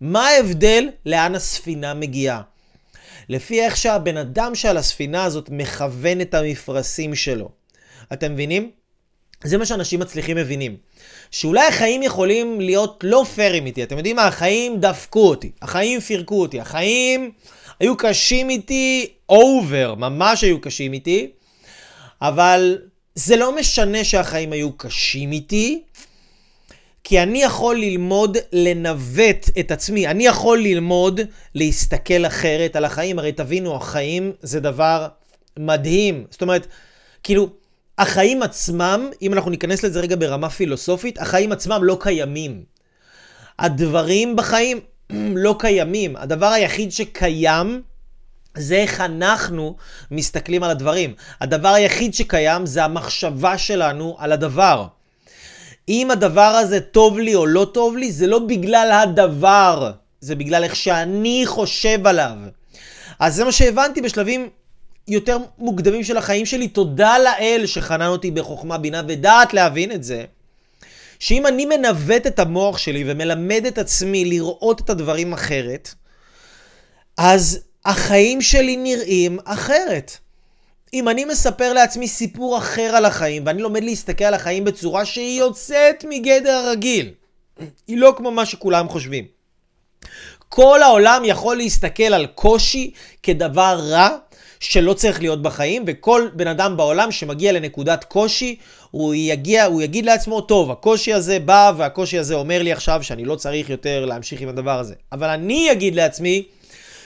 [0.00, 2.42] מה ההבדל לאן הספינה מגיעה?
[3.28, 7.48] לפי איך שהבן אדם שעל הספינה הזאת מכוון את המפרשים שלו.
[8.12, 8.70] אתם מבינים?
[9.44, 10.76] זה מה שאנשים מצליחים מבינים.
[11.30, 13.82] שאולי החיים יכולים להיות לא פיירים איתי.
[13.82, 14.26] אתם יודעים מה?
[14.26, 15.50] החיים דפקו אותי.
[15.62, 16.60] החיים פירקו אותי.
[16.60, 17.30] החיים
[17.80, 19.94] היו קשים איתי אובר.
[19.94, 21.30] ממש היו קשים איתי.
[22.22, 22.78] אבל
[23.14, 25.82] זה לא משנה שהחיים היו קשים איתי.
[27.08, 31.20] כי אני יכול ללמוד לנווט את עצמי, אני יכול ללמוד
[31.54, 33.18] להסתכל אחרת על החיים.
[33.18, 35.08] הרי תבינו, החיים זה דבר
[35.58, 36.26] מדהים.
[36.30, 36.66] זאת אומרת,
[37.22, 37.48] כאילו,
[37.98, 42.64] החיים עצמם, אם אנחנו ניכנס לזה רגע ברמה פילוסופית, החיים עצמם לא קיימים.
[43.58, 44.80] הדברים בחיים
[45.44, 46.16] לא קיימים.
[46.16, 47.82] הדבר היחיד שקיים
[48.56, 49.76] זה איך אנחנו
[50.10, 51.14] מסתכלים על הדברים.
[51.40, 54.97] הדבר היחיד שקיים זה המחשבה שלנו על הדבר.
[55.88, 60.64] אם הדבר הזה טוב לי או לא טוב לי, זה לא בגלל הדבר, זה בגלל
[60.64, 62.36] איך שאני חושב עליו.
[63.18, 64.48] אז זה מה שהבנתי בשלבים
[65.08, 66.68] יותר מוקדמים של החיים שלי.
[66.68, 70.24] תודה לאל שחנן אותי בחוכמה, בינה ודעת להבין את זה.
[71.18, 75.94] שאם אני מנווט את המוח שלי ומלמד את עצמי לראות את הדברים אחרת,
[77.16, 80.18] אז החיים שלי נראים אחרת.
[80.94, 85.38] אם אני מספר לעצמי סיפור אחר על החיים, ואני לומד להסתכל על החיים בצורה שהיא
[85.38, 87.10] יוצאת מגדר הרגיל,
[87.86, 89.24] היא לא כמו מה שכולם חושבים.
[90.48, 92.90] כל העולם יכול להסתכל על קושי
[93.22, 94.08] כדבר רע
[94.60, 98.56] שלא צריך להיות בחיים, וכל בן אדם בעולם שמגיע לנקודת קושי,
[98.90, 103.24] הוא יגיע, הוא יגיד לעצמו, טוב, הקושי הזה בא, והקושי הזה אומר לי עכשיו שאני
[103.24, 104.94] לא צריך יותר להמשיך עם הדבר הזה.
[105.12, 106.44] אבל אני אגיד לעצמי,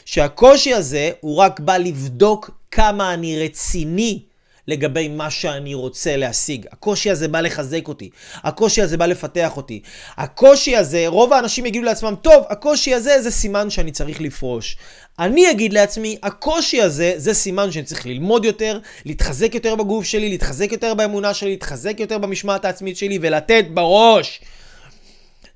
[0.05, 4.23] שהקושי הזה הוא רק בא לבדוק כמה אני רציני
[4.69, 6.67] לגבי מה שאני רוצה להשיג.
[6.73, 9.83] הקושי הזה בא לחזק אותי, הקושי הזה בא לפתח אותי.
[10.17, 14.77] הקושי הזה, רוב האנשים יגידו לעצמם, טוב, הקושי הזה זה סימן שאני צריך לפרוש.
[15.19, 20.29] אני אגיד לעצמי, הקושי הזה זה סימן שאני צריך ללמוד יותר, להתחזק יותר בגוף שלי,
[20.29, 24.41] להתחזק יותר באמונה שלי, להתחזק יותר במשמעת העצמית שלי ולתת בראש.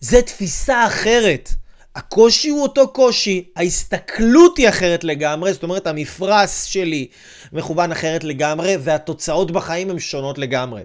[0.01, 1.51] זה תפיסה אחרת.
[1.97, 7.07] הקושי הוא אותו קושי, ההסתכלות היא אחרת לגמרי, זאת אומרת המפרש שלי
[7.53, 10.83] מכוון אחרת לגמרי, והתוצאות בחיים הן שונות לגמרי.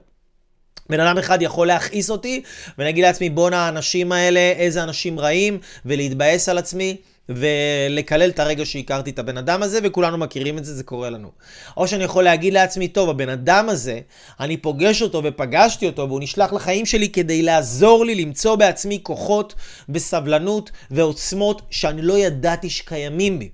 [0.90, 2.42] בן אדם אחד יכול להכעיס אותי,
[2.78, 6.98] ואני אגיד לעצמי, בואנה האנשים האלה, איזה אנשים רעים, ולהתבאס על עצמי.
[7.30, 11.32] ולקלל את הרגע שהכרתי את הבן אדם הזה, וכולנו מכירים את זה, זה קורה לנו.
[11.78, 14.00] או שאני יכול להגיד לעצמי, טוב, הבן אדם הזה,
[14.40, 19.56] אני פוגש אותו ופגשתי אותו, והוא נשלח לחיים שלי כדי לעזור לי למצוא בעצמי כוחות
[19.90, 23.50] וסבלנות ועוצמות שאני לא ידעתי שקיימים בי.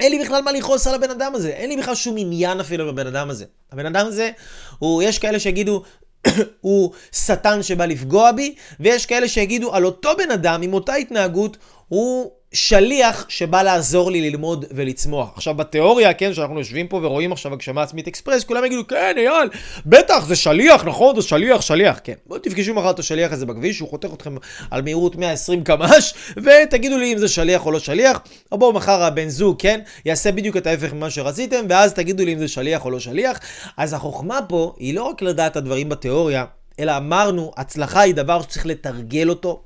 [0.00, 2.86] אין לי בכלל מה לכעוס על הבן אדם הזה, אין לי בכלל שום עניין אפילו
[2.92, 3.44] בבן אדם הזה.
[3.72, 4.30] הבן אדם הזה,
[4.78, 5.82] הוא, יש כאלה שיגידו,
[6.60, 11.56] הוא שטן שבא לפגוע בי, ויש כאלה שיגידו על אותו בן אדם עם אותה התנהגות,
[11.88, 15.32] הוא שליח שבא לעזור לי ללמוד ולצמוח.
[15.34, 19.48] עכשיו בתיאוריה, כן, שאנחנו יושבים פה ורואים עכשיו הגשמה עצמית אקספרס, כולם יגידו, כן, אייל,
[19.86, 22.12] בטח, זה שליח, נכון, זה שליח, שליח, כן.
[22.26, 24.36] בואו תפגשו מחר את השליח הזה בכביש, הוא חותך אתכם
[24.70, 28.20] על מהירות 120 קמ"ש, ותגידו לי אם זה שליח או לא שליח,
[28.52, 32.32] או בואו מחר הבן זוג, כן, יעשה בדיוק את ההפך ממה שרציתם, ואז תגידו לי
[32.32, 33.40] אם זה שליח או לא שליח.
[33.76, 36.44] אז החוכמה פה היא לא רק לדעת את הדברים בתיאוריה,
[36.80, 39.62] אלא אמרנו, הצלחה היא דבר שצריך לתרגל אותו.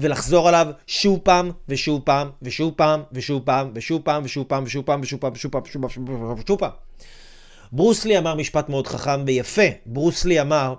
[0.00, 4.82] ולחזור עליו שוב פעם, ושוב פעם, ושוב פעם, ושוב פעם, ושוב פעם, ושוב פעם, ושוב
[4.82, 6.70] פעם, ושוב פעם, ושוב פעם, ושוב פעם, ושוב פעם, ושוב פעם.
[7.72, 9.62] ברוסלי אמר משפט מאוד חכם ויפה.
[9.86, 10.74] ברוסלי אמר,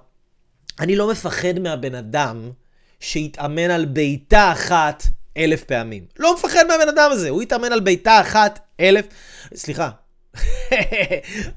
[0.80, 2.52] אני לא מפחד מהבן אדם
[3.00, 5.04] שהתאמן על בעיטה אחת
[5.38, 6.06] אלף פעמים.
[6.20, 9.06] לא מפחד מהבן אדם הזה, הוא התאמן על בעיטה אחת אלף...
[9.56, 9.90] סליחה,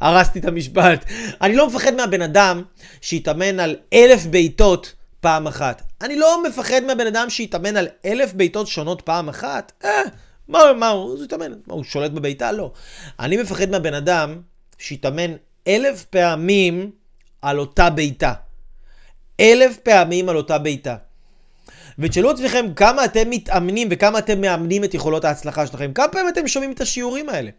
[0.00, 1.04] הרסתי את המשפט.
[1.40, 2.62] אני לא מפחד מהבן אדם
[3.00, 4.94] שהתאמן על אלף בעיטות
[5.24, 5.82] פעם אחת.
[6.00, 9.72] אני לא מפחד מהבן אדם שיתאמן על אלף בעיטות שונות פעם אחת.
[9.84, 10.02] אה,
[10.48, 11.52] מה, מה הוא יתאמן?
[11.66, 12.52] מה, הוא שולט בביתה?
[12.52, 12.72] לא.
[13.20, 14.40] אני מפחד מהבן אדם
[14.78, 15.30] שיתאמן
[15.68, 16.90] אלף פעמים
[17.42, 18.32] על אותה בעיטה.
[19.40, 20.96] אלף פעמים על אותה בעיטה.
[21.98, 25.92] ותשאלו עצמכם כמה אתם מתאמנים וכמה אתם מאמנים את יכולות ההצלחה שלכם.
[25.92, 27.50] כמה פעמים אתם שומעים את השיעורים האלה?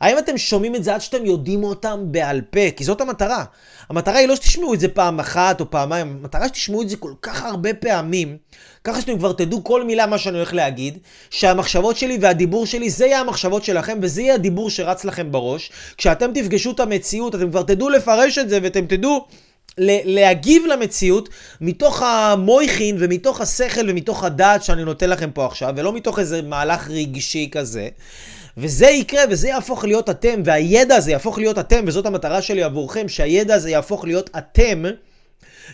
[0.00, 2.70] האם אתם שומעים את זה עד שאתם יודעים אותם בעל פה?
[2.76, 3.44] כי זאת המטרה.
[3.88, 7.12] המטרה היא לא שתשמעו את זה פעם אחת או פעמיים, המטרה שתשמעו את זה כל
[7.22, 8.36] כך הרבה פעמים,
[8.84, 10.98] ככה שאתם כבר תדעו כל מילה מה שאני הולך להגיד,
[11.30, 15.70] שהמחשבות שלי והדיבור שלי, זה יהיה המחשבות שלכם וזה יהיה הדיבור שרץ לכם בראש.
[15.96, 19.26] כשאתם תפגשו את המציאות, אתם כבר תדעו לפרש את זה ואתם תדעו...
[19.78, 21.28] להגיב למציאות
[21.60, 26.90] מתוך המויכין ומתוך השכל ומתוך הדעת שאני נותן לכם פה עכשיו, ולא מתוך איזה מהלך
[26.90, 27.88] רגשי כזה.
[28.56, 33.08] וזה יקרה וזה יהפוך להיות אתם, והידע הזה יהפוך להיות אתם, וזאת המטרה שלי עבורכם,
[33.08, 34.84] שהידע הזה יהפוך להיות אתם.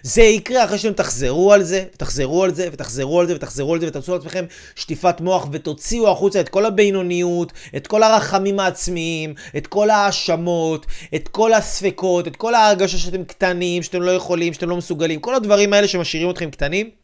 [0.02, 3.80] זה יקרה אחרי שאתם תחזרו על זה, תחזרו על זה, ותחזרו על זה, ותחזרו על
[3.80, 9.66] זה, ותעשו לעצמכם שטיפת מוח, ותוציאו החוצה את כל הבינוניות, את כל הרחמים העצמיים, את
[9.66, 14.76] כל ההאשמות, את כל הספקות, את כל ההרגשה שאתם קטנים, שאתם לא יכולים, שאתם לא
[14.76, 16.97] מסוגלים, כל הדברים האלה שמשאירים אתכם קטנים.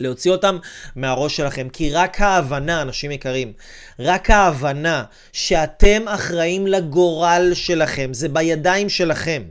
[0.00, 0.58] להוציא אותם
[0.96, 3.52] מהראש שלכם, כי רק ההבנה, אנשים יקרים,
[3.98, 9.42] רק ההבנה שאתם אחראים לגורל שלכם, זה בידיים שלכם.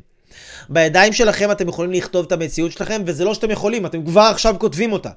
[0.69, 4.55] בידיים שלכם אתם יכולים לכתוב את המציאות שלכם, וזה לא שאתם יכולים, אתם כבר עכשיו
[4.59, 5.09] כותבים אותה.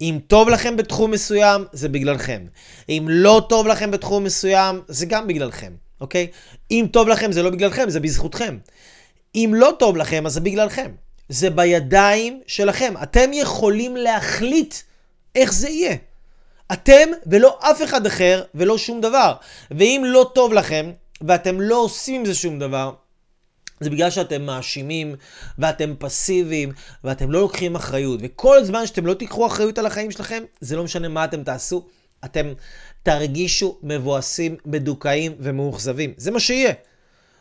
[0.00, 2.44] אם טוב לכם בתחום מסוים, זה בגללכם.
[2.88, 6.26] אם לא טוב לכם בתחום מסוים, זה גם בגללכם, אוקיי?
[6.70, 8.58] אם טוב לכם, זה לא בגללכם, זה בזכותכם.
[9.34, 10.90] אם לא טוב לכם, אז זה בגללכם.
[11.28, 12.94] זה בידיים שלכם.
[13.02, 14.74] אתם יכולים להחליט
[15.34, 15.96] איך זה יהיה.
[16.72, 19.34] אתם ולא אף אחד אחר ולא שום דבר.
[19.70, 22.92] ואם לא טוב לכם, ואתם לא עושים עם זה שום דבר,
[23.80, 25.14] זה בגלל שאתם מאשימים,
[25.58, 26.72] ואתם פסיביים,
[27.04, 28.20] ואתם לא לוקחים אחריות.
[28.22, 31.86] וכל זמן שאתם לא תיקחו אחריות על החיים שלכם, זה לא משנה מה אתם תעשו,
[32.24, 32.52] אתם
[33.02, 36.14] תרגישו מבואסים, מדוכאים ומאוכזבים.
[36.16, 36.72] זה מה שיהיה.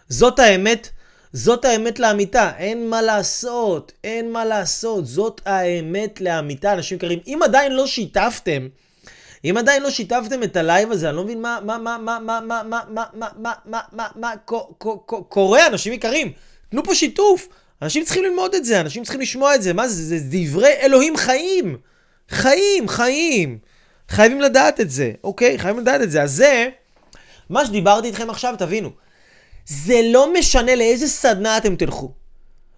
[0.10, 0.90] זאת האמת,
[1.36, 2.52] זאת האמת לאמיתה.
[2.58, 5.06] אין מה לעשות, אין מה לעשות.
[5.06, 7.20] זאת האמת לאמיתה, אנשים יקרים.
[7.28, 8.68] אם עדיין לא שיתפתם,
[9.46, 12.20] אם עדיין לא שיתפתם את ה live הזה, אני לא מבין מה, מה, מה, מה,
[12.20, 14.34] מה, מה, מה, מה, מה, מה, מה, מה, מה,
[15.30, 16.32] קורה, אנשים יקרים.
[16.70, 17.48] תנו פה שיתוף.
[17.82, 19.74] אנשים צריכים ללמוד את זה, אנשים צריכים לשמוע את זה.
[19.74, 20.04] מה זה?
[20.04, 21.78] זה דברי אלוהים חיים.
[22.30, 23.58] חיים, חיים.
[24.10, 25.60] חייבים לדעת את זה, אוקיי?
[25.60, 26.24] חייבים לדעת את זה.
[26.24, 26.70] אז זה,
[27.50, 29.05] מה שדיברתי איתכם עכשיו, תבינו.
[29.68, 32.12] זה לא משנה לאיזה סדנה אתם תלכו.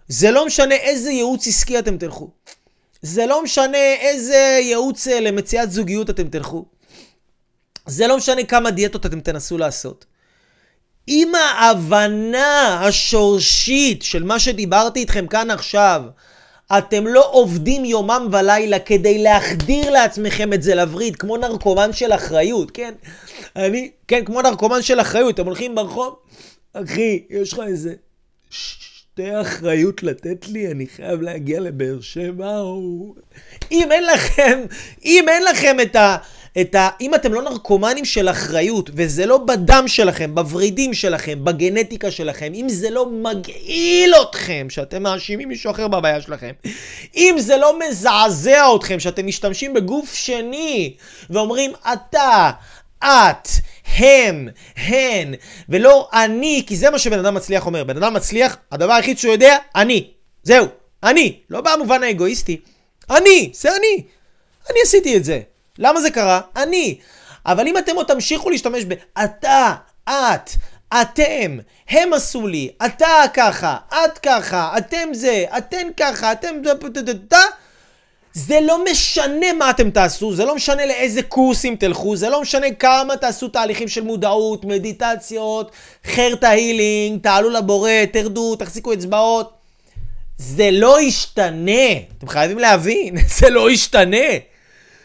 [0.08, 2.30] זה לא משנה איזה ייעוץ עסקי אתם תלכו.
[3.02, 6.64] זה לא משנה איזה ייעוץ אה, למציאת זוגיות אתם תלכו.
[7.86, 10.04] זה לא משנה כמה דיאטות אתם תנסו לעשות.
[11.08, 16.02] אם ההבנה השורשית של מה שדיברתי איתכם כאן עכשיו,
[16.78, 22.70] אתם לא עובדים יומם ולילה כדי להחדיר לעצמכם את זה לווריד, כמו נרקומן של אחריות,
[22.70, 22.94] כן?
[23.56, 26.16] אני, כן, כמו נרקומן של אחריות, אתם הולכים ברחוב,
[26.72, 27.94] אחי, יש לך איזה
[28.50, 33.14] שתי אחריות לתת לי, אני חייב להגיע לבאר שבע, או...
[33.72, 34.60] אם אין לכם,
[35.04, 36.16] אם אין לכם את ה...
[36.60, 36.88] את ה...
[37.00, 42.68] אם אתם לא נרקומנים של אחריות, וזה לא בדם שלכם, בוורידים שלכם, בגנטיקה שלכם, אם
[42.68, 46.52] זה לא מגעיל אתכם, שאתם מאשימים מישהו אחר בבעיה שלכם,
[47.16, 50.96] אם זה לא מזעזע אתכם, שאתם משתמשים בגוף שני,
[51.30, 52.50] ואומרים, אתה,
[53.04, 53.48] את,
[53.96, 55.34] הם, הן,
[55.68, 57.84] ולא אני, כי זה מה שבן אדם מצליח אומר.
[57.84, 60.10] בן אדם מצליח, הדבר היחיד שהוא יודע, אני.
[60.42, 60.66] זהו,
[61.02, 61.40] אני.
[61.50, 62.60] לא במובן האגואיסטי.
[63.10, 64.04] אני, זה אני.
[64.70, 65.40] אני עשיתי את זה.
[65.78, 66.40] למה זה קרה?
[66.56, 66.98] אני.
[67.46, 68.92] אבל אם אתם עוד תמשיכו להשתמש ב...
[69.24, 69.74] אתה,
[70.08, 70.50] את,
[71.02, 76.56] אתם, הם עשו לי, אתה ככה, את ככה, אתם זה, אתן ככה, אתם...
[76.94, 77.12] זה
[78.60, 83.16] לא משנה מה אתם תעשו, זה לא משנה לאיזה קורסים תלכו, זה לא משנה כמה
[83.16, 85.70] תעשו תהליכים של מודעות, מדיטציות,
[86.06, 89.52] חרטה הילינג, תעלו לבורא, תרדו, תחזיקו אצבעות.
[90.38, 91.92] זה לא ישתנה.
[92.18, 94.26] אתם חייבים להבין, זה לא ישתנה.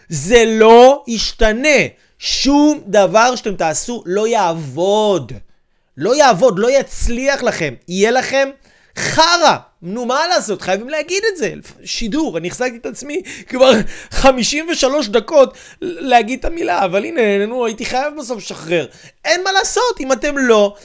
[0.10, 1.78] זה לא ישתנה.
[2.20, 5.32] שום דבר שאתם תעשו לא יעבוד.
[5.98, 7.74] לא יעבוד, לא יצליח לכם.
[7.88, 8.50] יהיה לכם
[8.98, 9.58] חרא.
[9.86, 10.62] נו, מה לעשות?
[10.62, 11.54] חייבים להגיד את זה.
[11.86, 13.72] שידור, אני החזקתי את עצמי כבר
[14.12, 18.88] 53 דקות להגיד את המילה, אבל הנה, נו, הייתי חייב בסוף לשחרר.
[19.26, 20.76] אין מה לעשות, אם אתם לא...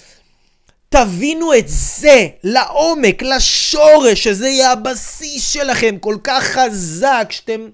[0.88, 7.68] תבינו את זה לעומק, לשורש, שזה יהיה הבסיס שלכם כל כך חזק, שאתם...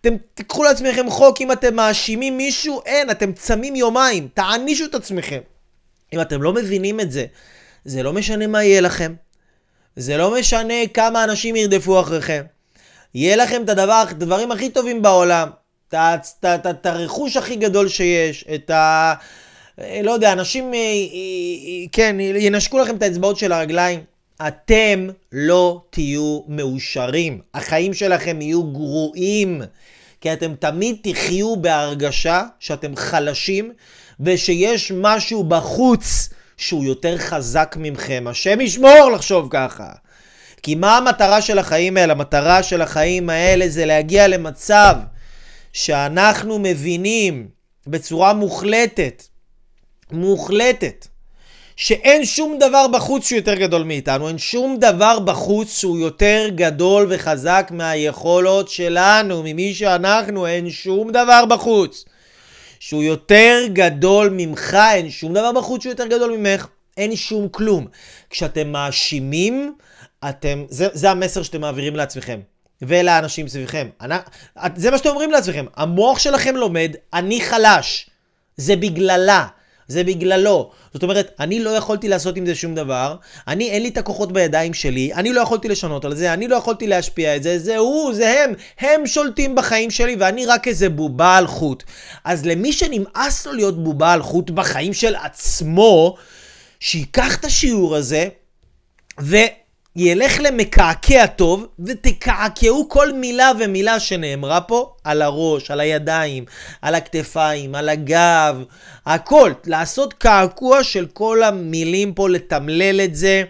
[0.00, 5.38] אתם תיקחו לעצמכם חוק אם אתם מאשימים מישהו, אין, אתם צמים יומיים, תענישו את עצמכם.
[6.12, 7.24] אם אתם לא מבינים את זה,
[7.84, 9.14] זה לא משנה מה יהיה לכם,
[9.96, 12.42] זה לא משנה כמה אנשים ירדפו אחריכם.
[13.14, 15.48] יהיה לכם את הדבר, את הדברים הכי טובים בעולם.
[15.94, 18.44] את הרכוש הכי גדול שיש.
[18.54, 19.14] את ה...
[20.02, 24.00] לא יודע, אנשים, אה, אה, אה, כן, ינשקו לכם את האצבעות של הרגליים.
[24.46, 27.40] אתם לא תהיו מאושרים.
[27.54, 29.62] החיים שלכם יהיו גרועים.
[30.20, 33.72] כי אתם תמיד תחיו בהרגשה שאתם חלשים,
[34.20, 36.28] ושיש משהו בחוץ
[36.62, 38.24] שהוא יותר חזק ממכם.
[38.28, 39.88] השם ישמור לחשוב ככה.
[40.62, 42.12] כי מה המטרה של החיים האלה?
[42.12, 44.96] המטרה של החיים האלה זה להגיע למצב
[45.72, 47.48] שאנחנו מבינים
[47.86, 49.22] בצורה מוחלטת,
[50.12, 51.06] מוחלטת,
[51.76, 57.06] שאין שום דבר בחוץ שהוא יותר גדול מאיתנו, אין שום דבר בחוץ שהוא יותר גדול
[57.10, 62.04] וחזק מהיכולות שלנו, ממי שאנחנו, אין שום דבר בחוץ.
[62.82, 66.66] שהוא יותר גדול ממך, אין שום דבר בחוץ שהוא יותר גדול ממך,
[66.96, 67.86] אין שום כלום.
[68.30, 69.76] כשאתם מאשימים,
[70.28, 72.40] אתם, זה, זה המסר שאתם מעבירים לעצמכם.
[72.82, 73.88] ולאנשים סביבכם.
[74.00, 74.14] אני,
[74.76, 75.66] זה מה שאתם אומרים לעצמכם.
[75.76, 78.10] המוח שלכם לומד, אני חלש.
[78.56, 79.46] זה בגללה.
[79.92, 80.70] זה בגללו.
[80.92, 83.16] זאת אומרת, אני לא יכולתי לעשות עם זה שום דבר,
[83.48, 86.56] אני, אין לי את הכוחות בידיים שלי, אני לא יכולתי לשנות על זה, אני לא
[86.56, 90.88] יכולתי להשפיע את זה, זה הוא, זה הם, הם שולטים בחיים שלי ואני רק איזה
[90.88, 91.82] בובה על חוט.
[92.24, 96.16] אז למי שנמאס לו להיות בובה על חוט בחיים של עצמו,
[96.80, 98.28] שייקח את השיעור הזה,
[99.20, 99.36] ו...
[99.96, 106.44] ילך למקעקע טוב, ותקעקעו כל מילה ומילה שנאמרה פה על הראש, על הידיים,
[106.82, 108.62] על הכתפיים, על הגב,
[109.06, 109.52] הכל.
[109.66, 113.42] לעשות קעקוע של כל המילים פה, לתמלל את זה,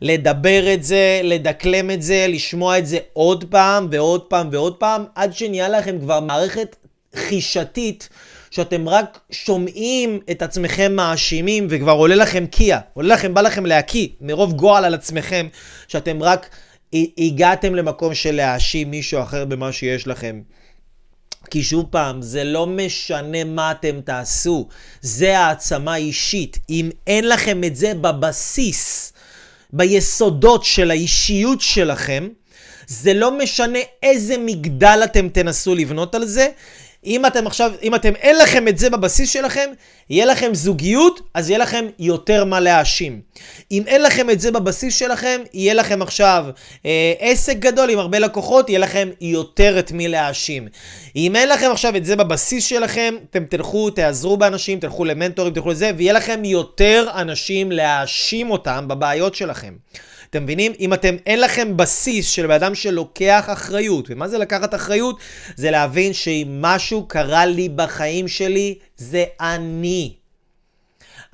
[0.00, 5.04] לדבר את זה, לדקלם את זה, לשמוע את זה עוד פעם ועוד פעם ועוד פעם,
[5.14, 6.76] עד שנהיה לכם כבר מערכת
[7.16, 8.08] חישתית.
[8.52, 14.08] שאתם רק שומעים את עצמכם מאשימים וכבר עולה לכם קיה, עולה לכם, בא לכם להקיא
[14.20, 15.48] מרוב גועל על עצמכם,
[15.88, 16.48] שאתם רק
[17.18, 20.40] הגעתם למקום של להאשים מישהו אחר במה שיש לכם.
[21.50, 24.68] כי שוב פעם, זה לא משנה מה אתם תעשו,
[25.00, 26.58] זה העצמה אישית.
[26.70, 29.12] אם אין לכם את זה בבסיס,
[29.72, 32.28] ביסודות של האישיות שלכם,
[32.86, 36.48] זה לא משנה איזה מגדל אתם תנסו לבנות על זה,
[37.06, 39.70] אם אתם עכשיו, אם אתם אין לכם את זה בבסיס שלכם,
[40.10, 43.20] יהיה לכם זוגיות, אז יהיה לכם יותר מה להאשים.
[43.70, 46.46] אם אין לכם את זה בבסיס שלכם, יהיה לכם עכשיו
[46.86, 50.68] אה, עסק גדול עם הרבה לקוחות, יהיה לכם יותר את מי להאשים.
[51.16, 55.70] אם אין לכם עכשיו את זה בבסיס שלכם, אתם תלכו, תעזרו באנשים, תלכו למנטורים, תלכו
[55.70, 59.74] לזה, ויהיה לכם יותר אנשים להאשים אותם בבעיות שלכם.
[60.32, 60.72] אתם מבינים?
[60.80, 65.18] אם אתם, אין לכם בסיס של בן אדם שלוקח אחריות, ומה זה לקחת אחריות?
[65.56, 70.12] זה להבין שאם משהו קרה לי בחיים שלי, זה אני.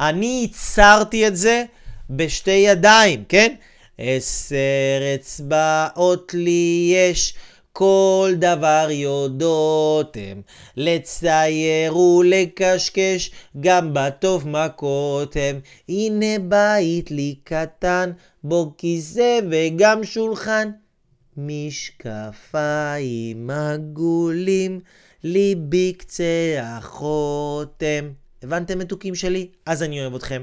[0.00, 1.64] אני ייצרתי את זה
[2.10, 3.54] בשתי ידיים, כן?
[3.98, 7.34] עשר אצבעות לי יש.
[7.72, 10.42] כל דבר יודעות הם,
[10.76, 13.30] לצייר ולקשקש,
[13.60, 15.60] גם בטוב מכות הם.
[15.88, 18.10] הנה בית לי קטן,
[18.48, 20.70] בו כיסא וגם שולחן.
[21.36, 22.70] משקפיים
[23.50, 24.80] עגולים,
[25.24, 28.10] לי בקצה החותם.
[28.42, 29.48] הבנתם מתוקים שלי?
[29.66, 30.42] אז אני אוהב אתכם.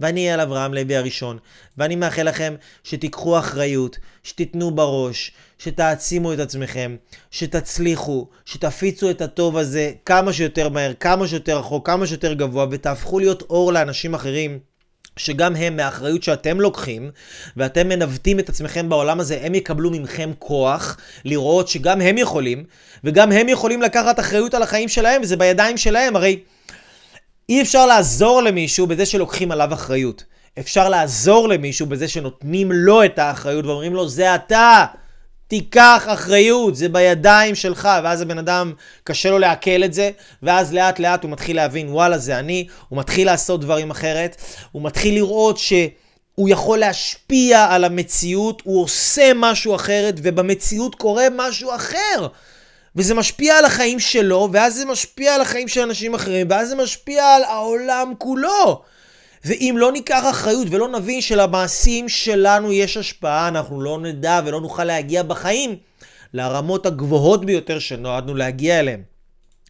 [0.00, 1.38] ואני אייל אברהם לוי הראשון,
[1.78, 2.54] ואני מאחל לכם
[2.84, 6.96] שתיקחו אחריות, שתיתנו בראש, שתעצימו את עצמכם,
[7.30, 13.18] שתצליחו, שתפיצו את הטוב הזה כמה שיותר מהר, כמה שיותר רחוק, כמה שיותר גבוה, ותהפכו
[13.18, 14.58] להיות אור לאנשים אחרים.
[15.16, 17.10] שגם הם, מהאחריות שאתם לוקחים,
[17.56, 22.64] ואתם מנווטים את עצמכם בעולם הזה, הם יקבלו ממכם כוח לראות שגם הם יכולים,
[23.04, 26.16] וגם הם יכולים לקחת אחריות על החיים שלהם, וזה בידיים שלהם.
[26.16, 26.40] הרי
[27.48, 30.24] אי אפשר לעזור למישהו בזה שלוקחים עליו אחריות.
[30.58, 34.84] אפשר לעזור למישהו בזה שנותנים לו את האחריות ואומרים לו, זה אתה,
[35.48, 38.72] תיקח אחריות, זה בידיים שלך, ואז הבן אדם,
[39.04, 40.10] קשה לו לעכל את זה,
[40.42, 44.36] ואז לאט לאט הוא מתחיל להבין, וואלה, זה אני, הוא מתחיל לעשות דברים אחרת,
[44.72, 45.72] הוא מתחיל לראות ש...
[46.34, 52.26] הוא יכול להשפיע על המציאות, הוא עושה משהו אחרת, ובמציאות קורה משהו אחר.
[52.96, 56.74] וזה משפיע על החיים שלו, ואז זה משפיע על החיים של אנשים אחרים, ואז זה
[56.74, 58.82] משפיע על העולם כולו.
[59.46, 64.84] ואם לא ניקח אחריות ולא נבין שלמעשים שלנו יש השפעה, אנחנו לא נדע ולא נוכל
[64.84, 65.76] להגיע בחיים
[66.34, 69.00] לרמות הגבוהות ביותר שנועדנו להגיע אליהן.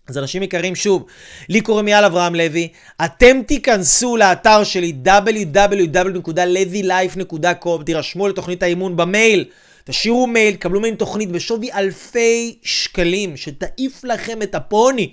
[0.09, 1.05] אז אנשים יקרים, שוב,
[1.49, 2.69] לי קוראים יאל אברהם לוי,
[3.05, 9.45] אתם תיכנסו לאתר שלי www.levylife.com, תירשמו לתוכנית האימון במייל.
[9.85, 15.13] תשאירו מייל, קבלו מהם תוכנית בשווי אלפי שקלים, שתעיף לכם את הפוני,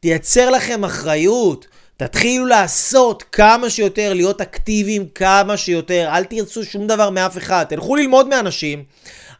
[0.00, 1.66] תייצר לכם אחריות,
[2.00, 7.96] תתחילו לעשות כמה שיותר, להיות אקטיביים כמה שיותר, אל תרצו שום דבר מאף אחד, תלכו
[7.96, 8.84] ללמוד מאנשים,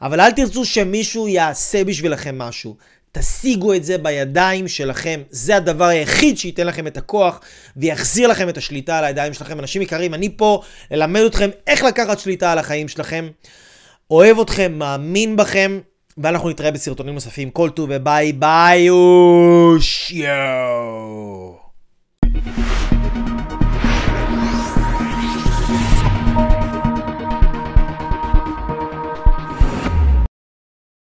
[0.02, 2.76] אבל אל תרצו שמישהו יעשה בשבילכם משהו.
[3.12, 7.40] תשיגו את זה בידיים שלכם, זה הדבר היחיד שייתן לכם את הכוח
[7.76, 9.60] ויחזיר לכם את השליטה על הידיים שלכם.
[9.60, 13.28] אנשים יקרים, אני פה ללמד אתכם איך לקחת שליטה על החיים שלכם.
[14.10, 15.80] אוהב אתכם, מאמין בכם,
[16.18, 17.50] ואנחנו נתראה בסרטונים נוספים.
[17.50, 19.76] כל טוב וביי ביי, יואו.